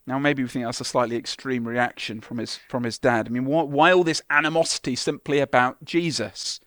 Now, 0.07 0.19
maybe 0.19 0.43
we 0.43 0.50
think 0.50 0.65
that's 0.65 0.81
a 0.81 0.85
slightly 0.85 1.15
extreme 1.15 1.67
reaction 1.67 2.21
from 2.21 2.38
his, 2.38 2.59
from 2.69 2.83
his 2.83 3.00
dad. 3.00 3.27
I 3.27 3.31
mean, 3.31 3.45
why, 3.45 3.63
why 3.63 3.91
all 3.91 4.03
this 4.03 4.21
animosity 4.29 4.95
simply 4.95 5.39
about 5.39 5.83
Jesus? 5.83 6.59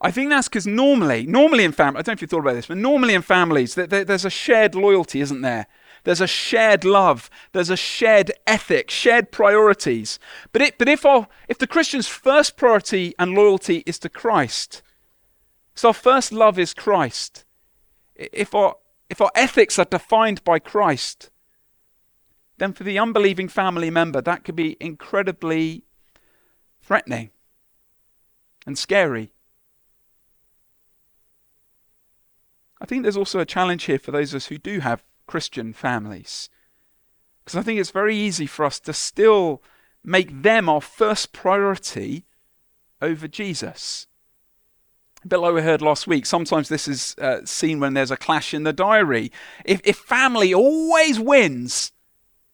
I 0.00 0.10
think 0.10 0.30
that's 0.30 0.48
because 0.48 0.66
normally, 0.66 1.26
normally 1.26 1.64
in 1.64 1.72
family, 1.72 1.98
I 1.98 2.02
don't 2.02 2.08
know 2.08 2.12
if 2.12 2.22
you 2.22 2.28
thought 2.28 2.40
about 2.40 2.54
this, 2.54 2.66
but 2.66 2.76
normally 2.76 3.14
in 3.14 3.22
families, 3.22 3.74
there, 3.74 3.86
there, 3.86 4.04
there's 4.04 4.26
a 4.26 4.30
shared 4.30 4.74
loyalty, 4.74 5.20
isn't 5.20 5.40
there? 5.40 5.66
There's 6.04 6.20
a 6.20 6.26
shared 6.26 6.84
love. 6.84 7.28
There's 7.52 7.70
a 7.70 7.76
shared 7.76 8.32
ethic, 8.46 8.90
shared 8.90 9.32
priorities. 9.32 10.18
But, 10.52 10.62
it, 10.62 10.78
but 10.78 10.88
if, 10.88 11.04
our, 11.04 11.26
if 11.48 11.58
the 11.58 11.66
Christian's 11.66 12.06
first 12.06 12.56
priority 12.56 13.14
and 13.18 13.34
loyalty 13.34 13.82
is 13.86 13.98
to 14.00 14.08
Christ, 14.08 14.82
so 15.74 15.88
our 15.88 15.94
first 15.94 16.32
love 16.32 16.58
is 16.58 16.74
Christ, 16.74 17.44
if 18.14 18.54
our, 18.54 18.76
if 19.08 19.20
our 19.20 19.30
ethics 19.34 19.78
are 19.78 19.84
defined 19.84 20.44
by 20.44 20.58
Christ, 20.58 21.30
then 22.58 22.72
for 22.72 22.84
the 22.84 22.98
unbelieving 22.98 23.48
family 23.48 23.90
member, 23.90 24.20
that 24.20 24.44
could 24.44 24.56
be 24.56 24.76
incredibly 24.80 25.84
threatening 26.82 27.30
and 28.66 28.76
scary. 28.76 29.32
I 32.80 32.86
think 32.86 33.02
there's 33.02 33.16
also 33.16 33.40
a 33.40 33.46
challenge 33.46 33.84
here 33.84 33.98
for 33.98 34.10
those 34.10 34.32
of 34.32 34.38
us 34.38 34.46
who 34.46 34.58
do 34.58 34.80
have 34.80 35.04
Christian 35.26 35.72
families. 35.72 36.48
Because 37.44 37.58
I 37.58 37.62
think 37.62 37.80
it's 37.80 37.90
very 37.90 38.16
easy 38.16 38.46
for 38.46 38.64
us 38.64 38.78
to 38.80 38.92
still 38.92 39.62
make 40.04 40.42
them 40.42 40.68
our 40.68 40.80
first 40.80 41.32
priority 41.32 42.24
over 43.00 43.26
Jesus. 43.26 44.06
A 45.24 45.28
bit 45.28 45.38
like 45.38 45.54
we 45.54 45.62
heard 45.62 45.82
last 45.82 46.06
week, 46.06 46.26
sometimes 46.26 46.68
this 46.68 46.86
is 46.86 47.16
uh, 47.18 47.44
seen 47.44 47.80
when 47.80 47.94
there's 47.94 48.10
a 48.10 48.16
clash 48.16 48.54
in 48.54 48.62
the 48.62 48.72
diary. 48.72 49.32
If, 49.64 49.80
if 49.84 49.96
family 49.96 50.54
always 50.54 51.18
wins, 51.18 51.92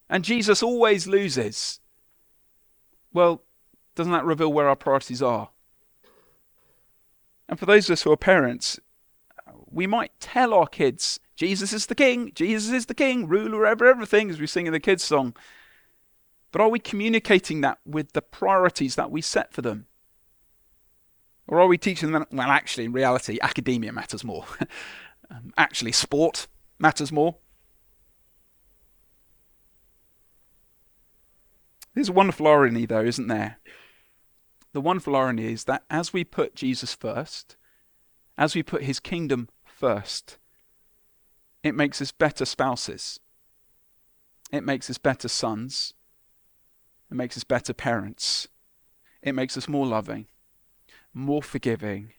and 0.09 0.25
Jesus 0.25 0.63
always 0.63 1.07
loses, 1.07 1.81
well, 3.13 3.43
doesn't 3.95 4.13
that 4.13 4.25
reveal 4.25 4.53
where 4.53 4.69
our 4.69 4.77
priorities 4.77 5.23
are? 5.23 5.51
And 7.49 7.59
for 7.59 7.67
those 7.67 7.89
of 7.89 7.95
us 7.95 8.03
who 8.03 8.13
are 8.13 8.17
parents, 8.17 8.79
we 9.71 9.87
might 9.87 10.13
tell 10.21 10.55
our 10.55 10.67
kids, 10.67 11.21
Jesus 11.37 11.73
is 11.73 11.87
the 11.87 11.95
king, 11.95 12.33
Jesus 12.35 12.73
is 12.73 12.87
the 12.87 12.95
king, 12.95 13.27
ruler 13.27 13.67
over 13.67 13.87
everything, 13.87 14.31
as 14.31 14.41
we 14.41 14.47
sing 14.47 14.67
in 14.67 14.73
the 14.73 14.81
kids' 14.81 15.05
song. 15.05 15.35
But 16.53 16.61
are 16.61 16.69
we 16.69 16.79
communicating 16.79 17.61
that 17.63 17.79
with 17.85 18.13
the 18.13 18.23
priorities 18.23 18.95
that 18.95 19.11
we 19.11 19.21
set 19.21 19.53
for 19.53 19.63
them? 19.63 19.87
Or 21.47 21.61
are 21.61 21.67
we 21.67 21.77
teaching 21.77 22.13
them, 22.13 22.25
well, 22.31 22.49
actually, 22.49 22.85
in 22.85 22.93
reality, 22.93 23.39
academia 23.43 23.93
matters 23.93 24.25
more. 24.25 24.47
um, 25.31 25.53
actually, 25.59 25.93
sport 25.93 26.47
matters 26.79 27.13
more. 27.13 27.37
There's 31.95 32.09
a 32.09 32.13
wonderful 32.13 32.47
irony, 32.47 32.87
though, 32.87 33.05
isn't 33.05 33.29
there? 33.29 33.59
The 34.73 34.81
wonderful 34.81 35.15
irony 35.15 35.53
is 35.53 35.65
that 35.65 35.85
as 35.89 36.13
we 36.13 36.25
put 36.25 36.57
Jesus 36.57 36.95
first, 36.95 37.57
as 38.37 38.57
we 38.57 38.63
put 38.65 38.83
his 38.83 38.99
kingdom 38.99 39.49
first, 39.65 40.39
it 41.63 41.75
makes 41.75 42.03
us 42.03 42.11
better 42.11 42.45
spouses. 42.45 43.21
It 44.51 44.65
makes 44.65 44.91
us 44.91 44.99
better 44.99 45.29
sons. 45.29 45.95
It 47.11 47.15
makes 47.15 47.37
us 47.37 47.45
better 47.45 47.73
parents. 47.73 48.49
It 49.23 49.35
makes 49.35 49.57
us 49.57 49.69
more 49.69 49.87
loving, 49.87 50.27
more 51.13 51.43
forgiving, 51.43 52.13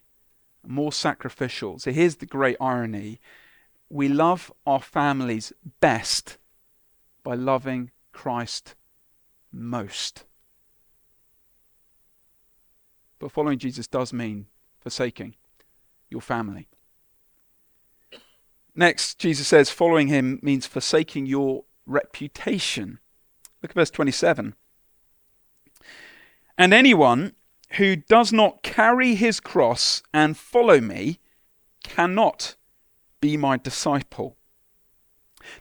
more 0.66 0.92
sacrificial. 0.92 1.78
So 1.78 1.92
here's 1.92 2.16
the 2.16 2.26
great 2.26 2.56
irony 2.60 3.20
we 3.88 4.08
love 4.08 4.50
our 4.66 4.80
families 4.80 5.52
best 5.80 6.38
by 7.22 7.34
loving 7.34 7.92
Christ 8.10 8.74
most. 9.52 10.24
But 13.18 13.32
following 13.32 13.58
Jesus 13.58 13.86
does 13.86 14.12
mean 14.12 14.46
forsaking 14.80 15.34
your 16.10 16.20
family. 16.20 16.68
Next, 18.74 19.18
Jesus 19.18 19.48
says 19.48 19.70
following 19.70 20.08
him 20.08 20.38
means 20.42 20.66
forsaking 20.66 21.26
your 21.26 21.64
reputation. 21.86 22.98
Look 23.62 23.70
at 23.70 23.74
verse 23.74 23.90
27. 23.90 24.54
And 26.58 26.74
anyone 26.74 27.34
who 27.72 27.96
does 27.96 28.32
not 28.32 28.62
carry 28.62 29.14
his 29.14 29.40
cross 29.40 30.02
and 30.12 30.36
follow 30.36 30.80
me 30.80 31.18
cannot 31.82 32.56
be 33.20 33.36
my 33.36 33.56
disciple. 33.56 34.35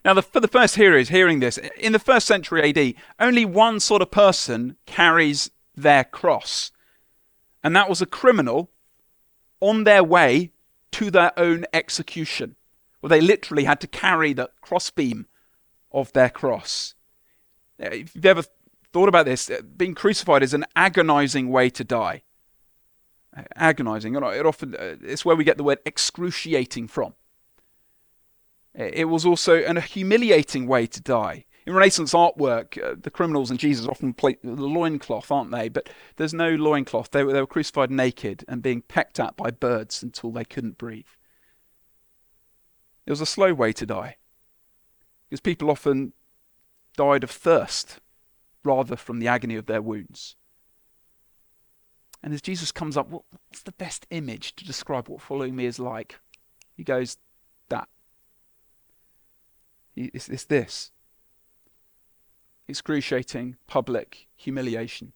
Now, 0.04 0.14
the, 0.14 0.22
for 0.22 0.40
the 0.40 0.48
first 0.48 0.76
hearers 0.76 1.10
hearing 1.10 1.40
this, 1.40 1.58
in 1.78 1.92
the 1.94 2.00
first 2.00 2.28
century 2.28 2.70
AD, 2.70 2.94
only 3.20 3.46
one 3.46 3.80
sort 3.80 4.02
of 4.02 4.12
person 4.12 4.78
carries 4.86 5.52
their 5.76 6.04
cross, 6.04 6.72
and 7.64 7.76
that 7.76 7.90
was 7.90 8.02
a 8.02 8.06
criminal 8.06 8.72
on 9.60 9.84
their 9.84 10.04
way 10.04 10.52
to 10.92 11.12
their 11.12 11.38
own 11.38 11.66
execution, 11.74 12.56
where 13.00 13.10
they 13.10 13.22
literally 13.22 13.66
had 13.66 13.82
to 13.82 13.88
carry 13.88 14.34
the 14.34 14.50
crossbeam 14.62 15.26
of 15.92 16.12
their 16.14 16.30
cross. 16.30 16.94
If 17.78 18.16
you've 18.16 18.26
ever 18.26 18.44
thought 18.94 19.10
about 19.10 19.26
this, 19.26 19.52
being 19.76 19.96
crucified 19.96 20.44
is 20.44 20.54
an 20.54 20.66
agonizing 20.76 21.50
way 21.50 21.70
to 21.72 21.84
die. 21.84 22.22
Agonizing. 23.58 24.16
It 24.16 24.46
often, 24.46 24.76
uh, 24.76 24.96
it's 25.02 25.26
where 25.26 25.36
we 25.36 25.44
get 25.44 25.58
the 25.58 25.64
word 25.64 25.80
excruciating 25.86 26.88
from. 26.88 27.14
It 28.76 29.06
was 29.06 29.26
also 29.26 29.56
an, 29.64 29.78
a 29.78 29.82
humiliating 29.82 30.68
way 30.68 30.86
to 30.88 31.02
die. 31.02 31.46
In 31.66 31.74
Renaissance 31.74 32.14
artwork, 32.14 32.82
uh, 32.84 32.96
the 33.02 33.10
criminals 33.10 33.50
and 33.50 33.60
Jesus 33.60 33.88
often 33.88 34.14
play 34.14 34.38
the 34.44 34.52
loincloth, 34.52 35.32
aren't 35.32 35.52
they? 35.52 35.70
But 35.70 35.90
there's 36.18 36.34
no 36.34 36.50
loincloth. 36.50 37.10
They 37.10 37.24
were, 37.24 37.34
they 37.34 37.40
were 37.40 37.48
crucified 37.48 37.90
naked 37.90 38.44
and 38.48 38.62
being 38.62 38.82
pecked 38.82 39.20
at 39.20 39.36
by 39.36 39.50
birds 39.50 40.04
until 40.04 40.32
they 40.32 40.46
couldn't 40.46 40.78
breathe. 40.78 41.08
It 43.06 43.12
was 43.12 43.22
a 43.22 43.26
slow 43.26 43.54
way 43.54 43.72
to 43.74 43.86
die. 43.86 44.18
Because 45.30 45.40
people 45.40 45.72
often 45.72 46.14
died 46.98 47.24
of 47.24 47.32
thirst 47.32 48.00
rather 48.64 48.96
from 48.96 49.20
the 49.20 49.28
agony 49.28 49.56
of 49.56 49.68
their 49.68 49.82
wounds. 49.82 50.36
And 52.22 52.34
as 52.34 52.42
Jesus 52.42 52.72
comes 52.72 52.98
up, 52.98 53.10
what's 53.10 53.64
the 53.64 53.72
best 53.72 54.06
image 54.10 54.56
to 54.56 54.66
describe 54.66 55.08
what 55.08 55.22
following 55.22 55.56
me 55.56 55.66
is 55.66 55.80
like? 55.80 56.20
He 56.76 56.84
goes, 56.84 57.18
That 57.70 57.88
it's, 59.96 60.46
this 60.46 60.92
excruciating 62.68 63.58
public 63.68 64.28
humiliation. 64.36 65.14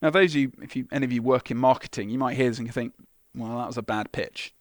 Now, 0.00 0.10
those 0.10 0.32
of 0.32 0.40
you, 0.40 0.52
if 0.60 0.74
you, 0.74 0.88
any 0.90 1.04
of 1.04 1.12
you 1.12 1.22
work 1.22 1.50
in 1.50 1.56
marketing, 1.56 2.10
you 2.10 2.18
might 2.18 2.36
hear 2.36 2.48
this 2.48 2.58
and 2.58 2.72
think, 2.72 2.94
well, 3.34 3.58
that 3.58 3.68
was 3.68 3.78
a 3.78 3.82
bad 3.82 4.10
pitch. 4.10 4.52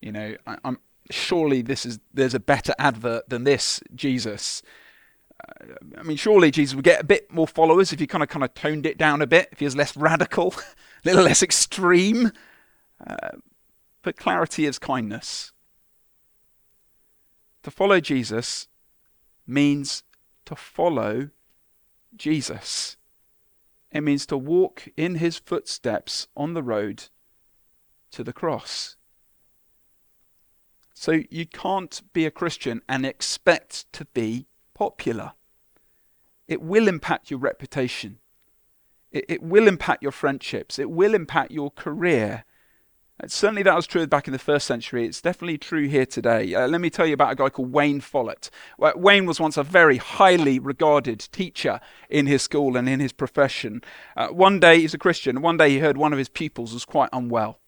You 0.00 0.12
know, 0.12 0.36
I, 0.46 0.56
am 0.64 0.78
surely 1.10 1.60
this 1.62 1.84
is 1.84 1.98
there's 2.12 2.34
a 2.34 2.40
better 2.40 2.74
advert 2.78 3.28
than 3.28 3.44
this, 3.44 3.80
Jesus. 3.94 4.62
Uh, 5.38 5.74
I 5.98 6.02
mean, 6.02 6.16
surely 6.16 6.50
Jesus 6.50 6.74
would 6.74 6.84
get 6.84 7.02
a 7.02 7.04
bit 7.04 7.30
more 7.30 7.46
followers 7.46 7.92
if 7.92 8.00
he 8.00 8.06
kind 8.06 8.22
of 8.22 8.30
kind 8.30 8.44
of 8.44 8.54
toned 8.54 8.86
it 8.86 8.96
down 8.96 9.20
a 9.20 9.26
bit, 9.26 9.50
if 9.52 9.58
he 9.58 9.66
was 9.66 9.76
less 9.76 9.96
radical, 9.96 10.54
a 11.04 11.08
little 11.08 11.24
less 11.24 11.42
extreme. 11.42 12.32
Uh, 13.06 13.30
but 14.02 14.16
clarity 14.16 14.64
is 14.64 14.78
kindness. 14.78 15.52
To 17.62 17.70
follow 17.70 18.00
Jesus 18.00 18.68
means 19.46 20.04
to 20.46 20.56
follow 20.56 21.30
Jesus. 22.16 22.96
It 23.90 24.02
means 24.02 24.26
to 24.26 24.36
walk 24.36 24.88
in 24.96 25.16
his 25.16 25.38
footsteps 25.38 26.28
on 26.36 26.54
the 26.54 26.62
road 26.62 27.04
to 28.12 28.24
the 28.24 28.32
cross. 28.32 28.96
So 30.94 31.22
you 31.30 31.46
can't 31.46 32.02
be 32.12 32.26
a 32.26 32.30
Christian 32.30 32.82
and 32.88 33.06
expect 33.06 33.90
to 33.94 34.04
be 34.06 34.46
popular. 34.74 35.32
It 36.46 36.60
will 36.60 36.88
impact 36.88 37.30
your 37.30 37.40
reputation. 37.40 38.18
It, 39.10 39.24
it 39.28 39.42
will 39.42 39.66
impact 39.66 40.02
your 40.02 40.12
friendships. 40.12 40.78
It 40.78 40.90
will 40.90 41.14
impact 41.14 41.52
your 41.52 41.70
career. 41.70 42.44
Certainly, 43.26 43.64
that 43.64 43.74
was 43.74 43.86
true 43.86 44.06
back 44.06 44.26
in 44.28 44.32
the 44.32 44.38
first 44.38 44.66
century. 44.66 45.04
It's 45.04 45.20
definitely 45.20 45.58
true 45.58 45.88
here 45.88 46.06
today. 46.06 46.54
Uh, 46.54 46.66
let 46.66 46.80
me 46.80 46.88
tell 46.88 47.06
you 47.06 47.14
about 47.14 47.32
a 47.32 47.34
guy 47.34 47.50
called 47.50 47.72
Wayne 47.72 48.00
Follett. 48.00 48.50
Wayne 48.78 49.26
was 49.26 49.38
once 49.38 49.56
a 49.56 49.62
very 49.62 49.98
highly 49.98 50.58
regarded 50.58 51.20
teacher 51.30 51.80
in 52.08 52.26
his 52.26 52.42
school 52.42 52.76
and 52.76 52.88
in 52.88 52.98
his 53.00 53.12
profession. 53.12 53.82
Uh, 54.16 54.28
one 54.28 54.58
day, 54.58 54.80
he's 54.80 54.94
a 54.94 54.98
Christian. 54.98 55.42
One 55.42 55.56
day, 55.56 55.70
he 55.70 55.78
heard 55.80 55.96
one 55.96 56.12
of 56.12 56.18
his 56.18 56.28
pupils 56.28 56.72
was 56.72 56.84
quite 56.84 57.10
unwell. 57.12 57.58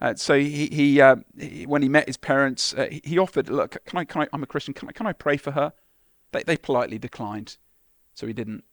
Uh, 0.00 0.14
so 0.14 0.38
he, 0.38 0.66
he, 0.66 1.00
uh, 1.00 1.16
he, 1.38 1.66
when 1.66 1.82
he 1.82 1.88
met 1.88 2.06
his 2.06 2.16
parents, 2.16 2.74
uh, 2.74 2.88
he 2.90 3.18
offered, 3.18 3.48
"Look, 3.48 3.76
can 3.86 3.98
I, 3.98 4.04
can 4.04 4.22
I? 4.22 4.28
I'm 4.32 4.42
a 4.42 4.46
Christian. 4.46 4.74
Can 4.74 4.88
I, 4.88 4.92
can 4.92 5.06
I 5.06 5.12
pray 5.12 5.36
for 5.36 5.52
her?" 5.52 5.72
They, 6.32 6.42
they 6.42 6.56
politely 6.56 6.98
declined, 6.98 7.56
so 8.14 8.26
he 8.26 8.32
didn't 8.32 8.64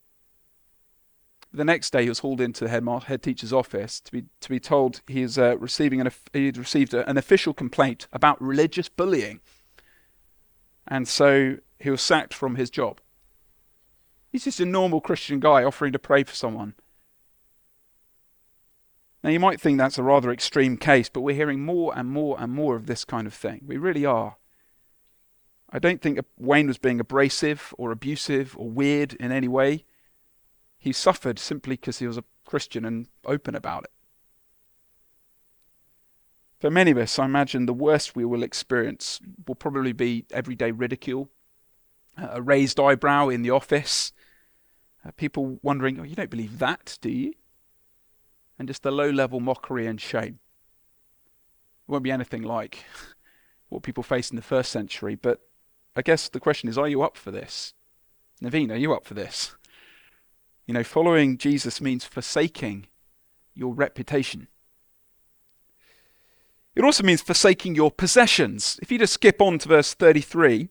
the 1.54 1.64
next 1.64 1.92
day 1.92 2.02
he 2.02 2.08
was 2.08 2.18
hauled 2.18 2.40
into 2.40 2.64
the 2.64 2.70
head, 2.70 2.86
head 3.04 3.22
teacher's 3.22 3.52
office 3.52 4.00
to 4.00 4.12
be 4.12 4.24
to 4.40 4.48
be 4.48 4.58
told 4.58 5.00
he 5.06 5.22
is 5.22 5.38
uh, 5.38 5.56
receiving 5.58 6.00
an 6.00 6.10
he 6.32 6.46
had 6.46 6.58
received 6.58 6.92
an 6.92 7.16
official 7.16 7.54
complaint 7.54 8.08
about 8.12 8.42
religious 8.42 8.88
bullying, 8.88 9.40
and 10.86 11.06
so 11.06 11.58
he 11.78 11.90
was 11.90 12.02
sacked 12.02 12.34
from 12.34 12.56
his 12.56 12.70
job. 12.70 13.00
He's 14.30 14.44
just 14.44 14.58
a 14.58 14.66
normal 14.66 15.00
Christian 15.00 15.38
guy 15.38 15.62
offering 15.62 15.92
to 15.92 15.98
pray 15.98 16.24
for 16.24 16.34
someone. 16.34 16.74
Now 19.22 19.30
you 19.30 19.40
might 19.40 19.60
think 19.60 19.78
that's 19.78 19.96
a 19.96 20.02
rather 20.02 20.32
extreme 20.32 20.76
case, 20.76 21.08
but 21.08 21.20
we're 21.20 21.36
hearing 21.36 21.64
more 21.64 21.96
and 21.96 22.10
more 22.10 22.36
and 22.38 22.52
more 22.52 22.74
of 22.74 22.86
this 22.86 23.04
kind 23.04 23.26
of 23.26 23.32
thing. 23.32 23.62
We 23.64 23.76
really 23.76 24.04
are. 24.04 24.36
I 25.70 25.78
don't 25.78 26.02
think 26.02 26.18
Wayne 26.36 26.66
was 26.66 26.78
being 26.78 27.00
abrasive 27.00 27.72
or 27.78 27.90
abusive 27.90 28.54
or 28.58 28.68
weird 28.68 29.14
in 29.14 29.32
any 29.32 29.48
way. 29.48 29.84
He 30.84 30.92
suffered 30.92 31.38
simply 31.38 31.76
because 31.76 32.00
he 32.00 32.06
was 32.06 32.18
a 32.18 32.24
Christian 32.44 32.84
and 32.84 33.08
open 33.24 33.54
about 33.54 33.84
it. 33.84 33.90
For 36.60 36.70
many 36.70 36.90
of 36.90 36.98
us, 36.98 37.18
I 37.18 37.24
imagine 37.24 37.64
the 37.64 37.72
worst 37.72 38.14
we 38.14 38.26
will 38.26 38.42
experience 38.42 39.18
will 39.48 39.54
probably 39.54 39.94
be 39.94 40.26
everyday 40.30 40.72
ridicule, 40.72 41.30
a 42.18 42.42
raised 42.42 42.78
eyebrow 42.78 43.30
in 43.30 43.40
the 43.40 43.48
office, 43.48 44.12
uh, 45.06 45.10
people 45.16 45.58
wondering, 45.62 45.98
oh, 45.98 46.02
you 46.02 46.16
don't 46.16 46.28
believe 46.28 46.58
that, 46.58 46.98
do 47.00 47.08
you? 47.08 47.32
And 48.58 48.68
just 48.68 48.82
the 48.82 48.90
low 48.90 49.08
level 49.08 49.40
mockery 49.40 49.86
and 49.86 49.98
shame. 49.98 50.38
It 51.88 51.92
won't 51.92 52.04
be 52.04 52.12
anything 52.12 52.42
like 52.42 52.84
what 53.70 53.82
people 53.82 54.02
faced 54.02 54.32
in 54.32 54.36
the 54.36 54.42
first 54.42 54.70
century, 54.70 55.14
but 55.14 55.40
I 55.96 56.02
guess 56.02 56.28
the 56.28 56.40
question 56.40 56.68
is, 56.68 56.76
are 56.76 56.88
you 56.88 57.00
up 57.00 57.16
for 57.16 57.30
this? 57.30 57.72
Naveen, 58.42 58.70
are 58.70 58.76
you 58.76 58.92
up 58.92 59.06
for 59.06 59.14
this? 59.14 59.54
You 60.66 60.74
know, 60.74 60.84
following 60.84 61.36
Jesus 61.36 61.80
means 61.80 62.04
forsaking 62.04 62.86
your 63.54 63.74
reputation. 63.74 64.48
It 66.74 66.82
also 66.82 67.04
means 67.04 67.20
forsaking 67.20 67.74
your 67.74 67.90
possessions. 67.90 68.78
If 68.82 68.90
you 68.90 68.98
just 68.98 69.14
skip 69.14 69.40
on 69.40 69.58
to 69.60 69.68
verse 69.68 69.94
33, 69.94 70.68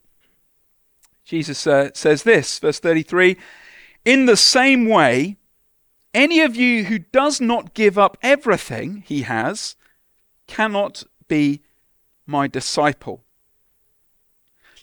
Jesus 1.23 1.65
uh, 1.65 1.91
says 1.93 2.23
this, 2.23 2.59
verse 2.59 2.79
33 2.79 3.37
In 4.03 4.25
the 4.25 4.35
same 4.35 4.87
way, 4.87 5.37
any 6.13 6.41
of 6.41 6.55
you 6.55 6.85
who 6.85 6.99
does 6.99 7.39
not 7.39 7.73
give 7.73 7.97
up 7.97 8.17
everything 8.21 9.03
he 9.05 9.21
has 9.21 9.75
cannot 10.47 11.03
be 11.27 11.61
my 12.25 12.47
disciple. 12.47 13.23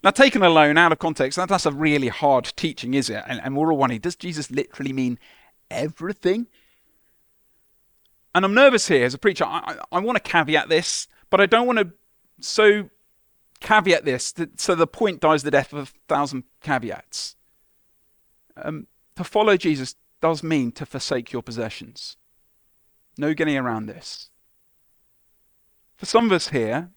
Now, 0.03 0.11
taken 0.11 0.43
alone, 0.43 0.79
out 0.79 0.93
of 0.93 0.99
context, 0.99 1.37
that, 1.37 1.49
that's 1.49 1.67
a 1.67 1.73
really 1.73 2.09
hard 2.09 2.53
teaching, 2.57 2.95
is 2.95 3.11
it? 3.11 3.23
And, 3.27 3.41
and 3.43 3.57
we're 3.57 3.71
all 3.71 3.79
wondering, 3.79 4.01
does 4.01 4.17
Jesus 4.17 4.51
literally 4.51 4.93
mean 4.93 5.19
everything? 5.71 6.47
And 8.35 8.45
I'm 8.45 8.55
nervous 8.55 8.89
here 8.89 9.05
as 9.05 9.13
a 9.13 9.19
preacher. 9.19 9.45
I, 9.45 9.77
I, 9.93 9.97
I 9.97 10.01
want 10.01 10.17
to 10.17 10.31
caveat 10.31 10.69
this, 10.69 11.07
but 11.29 11.41
I 11.41 11.47
don't 11.47 11.67
want 11.67 11.79
to 11.81 11.93
so 12.41 12.89
caveat 13.61 14.05
this 14.07 14.33
that, 14.33 14.59
so 14.59 14.75
the 14.75 14.87
point 14.87 15.21
dies 15.21 15.43
the 15.43 15.51
death 15.51 15.73
of 15.73 15.79
a 15.79 15.87
thousand 16.09 16.45
caveats. 16.63 17.37
Um, 18.57 18.87
to 19.17 19.25
follow 19.25 19.57
Jesus 19.57 19.97
does 20.21 20.43
mean 20.43 20.73
to 20.73 20.87
forsake 20.87 21.33
your 21.33 21.43
possessions. 21.43 22.17
No 23.19 23.35
getting 23.35 23.57
around 23.57 23.87
this. 23.87 24.31
For 25.97 26.07
some 26.07 26.27
of 26.27 26.33
us 26.33 26.49
here, 26.49 26.91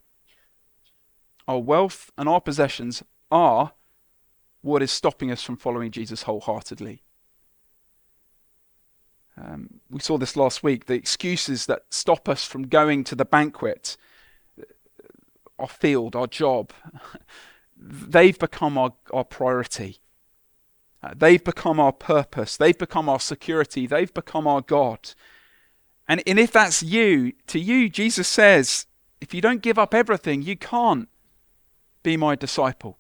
our 1.48 1.60
wealth 1.60 2.12
and 2.18 2.28
our 2.30 2.42
possessions 2.42 3.04
are 3.32 3.74
what 4.62 4.82
is 4.82 4.92
stopping 4.92 5.32
us 5.32 5.44
from 5.44 5.58
following 5.58 5.92
Jesus 5.92 6.24
wholeheartedly. 6.24 7.04
Um, 9.38 9.82
we 9.90 10.00
saw 10.00 10.18
this 10.18 10.38
last 10.38 10.64
week 10.64 10.86
the 10.86 10.94
excuses 10.94 11.66
that 11.66 11.84
stop 11.90 12.30
us 12.30 12.46
from 12.46 12.68
going 12.68 13.04
to 13.06 13.16
the 13.16 13.26
banquet, 13.26 13.98
our 15.60 15.68
field, 15.68 16.16
our 16.16 16.28
job, 16.28 16.72
they've 17.78 18.38
become 18.38 18.78
our, 18.78 18.94
our 19.12 19.24
priority. 19.24 20.00
Uh, 21.02 21.14
they've 21.16 21.44
become 21.44 21.80
our 21.80 21.92
purpose. 21.92 22.56
They've 22.56 22.78
become 22.78 23.10
our 23.10 23.20
security. 23.20 23.88
They've 23.88 24.14
become 24.14 24.48
our 24.48 24.62
God. 24.62 25.12
And, 26.08 26.24
and 26.26 26.40
if 26.40 26.52
that's 26.52 26.82
you, 26.82 27.34
to 27.48 27.60
you, 27.60 27.90
Jesus 27.90 28.28
says, 28.28 28.86
if 29.20 29.34
you 29.34 29.42
don't 29.42 29.62
give 29.62 29.80
up 29.80 29.94
everything, 29.94 30.42
you 30.42 30.56
can't 30.56 31.10
be 32.04 32.18
my 32.18 32.36
disciple. 32.36 33.00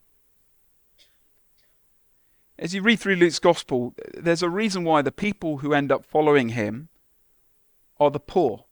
As 2.57 2.73
you 2.73 2.81
read 2.81 2.99
through 2.99 3.15
Luke's 3.15 3.39
gospel, 3.39 3.93
there's 4.13 4.43
a 4.43 4.49
reason 4.49 4.83
why 4.83 5.01
the 5.01 5.11
people 5.11 5.57
who 5.57 5.73
end 5.73 5.91
up 5.91 6.05
following 6.05 6.49
him 6.49 6.89
are 7.99 8.11
the 8.11 8.19
poor, 8.19 8.65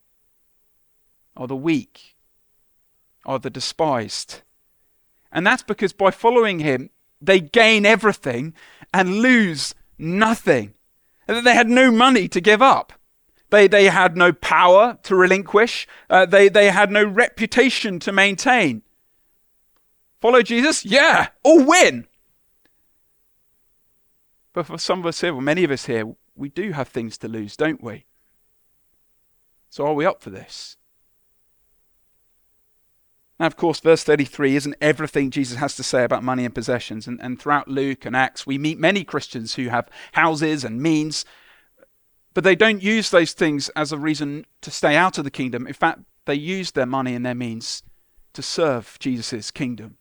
are 1.36 1.48
the 1.48 1.56
weak, 1.56 2.16
are 3.26 3.40
the 3.40 3.50
despised. 3.50 4.42
And 5.32 5.46
that's 5.46 5.64
because 5.64 5.94
by 5.94 6.12
following 6.12 6.60
him, 6.60 6.90
they 7.22 7.40
gain 7.40 7.86
everything 7.86 8.54
and 8.94 9.20
lose 9.20 9.76
nothing. 9.98 10.74
They 11.28 11.54
had 11.54 11.70
no 11.70 11.92
money 11.92 12.28
to 12.28 12.42
give 12.42 12.62
up. 12.62 12.94
They, 13.50 13.68
they 13.68 13.86
had 13.86 14.16
no 14.16 14.32
power 14.32 14.98
to 15.04 15.16
relinquish. 15.16 15.88
Uh, 16.10 16.26
they, 16.26 16.50
they 16.50 16.72
had 16.72 16.90
no 16.92 17.04
reputation 17.04 18.00
to 18.00 18.12
maintain. 18.12 18.82
Follow 20.22 20.44
Jesus? 20.44 20.86
Yeah, 20.86 21.30
or 21.44 21.64
win. 21.64 22.08
But 24.54 24.68
for 24.68 24.78
some 24.78 25.00
of 25.00 25.06
us 25.08 25.22
here, 25.22 25.34
well, 25.34 25.42
many 25.42 25.64
of 25.64 25.72
us 25.72 25.88
here, 25.88 26.14
we 26.36 26.50
do 26.50 26.72
have 26.72 26.88
things 26.88 27.18
to 27.20 27.28
lose, 27.28 27.58
don't 27.58 27.84
we? 27.84 28.06
So 29.70 29.88
are 29.88 29.94
we 29.94 30.06
up 30.06 30.22
for 30.22 30.30
this? 30.30 30.78
Now, 33.40 33.48
of 33.48 33.56
course, 33.56 33.80
verse 33.80 34.04
33 34.04 34.56
isn't 34.56 34.76
everything 34.80 35.32
Jesus 35.32 35.58
has 35.58 35.76
to 35.78 35.84
say 35.84 36.04
about 36.04 36.24
money 36.24 36.46
and 36.46 36.54
possessions. 36.54 37.08
And, 37.08 37.20
and 37.22 37.42
throughout 37.42 37.68
Luke 37.68 38.06
and 38.06 38.16
Acts, 38.16 38.46
we 38.46 38.60
meet 38.60 38.78
many 38.78 39.04
Christians 39.04 39.56
who 39.56 39.70
have 39.70 39.90
houses 40.12 40.64
and 40.64 40.80
means, 40.80 41.26
but 42.36 42.44
they 42.44 42.56
don't 42.56 42.84
use 42.84 43.10
those 43.10 43.34
things 43.34 43.70
as 43.70 43.92
a 43.92 43.98
reason 43.98 44.46
to 44.62 44.70
stay 44.70 44.96
out 44.96 45.18
of 45.18 45.24
the 45.24 45.32
kingdom. 45.32 45.66
In 45.66 45.74
fact, 45.74 46.02
they 46.26 46.36
use 46.36 46.72
their 46.72 46.86
money 46.86 47.16
and 47.16 47.26
their 47.26 47.34
means 47.34 47.82
to 48.34 48.44
serve 48.44 48.98
Jesus' 49.00 49.50
kingdom. 49.50 49.98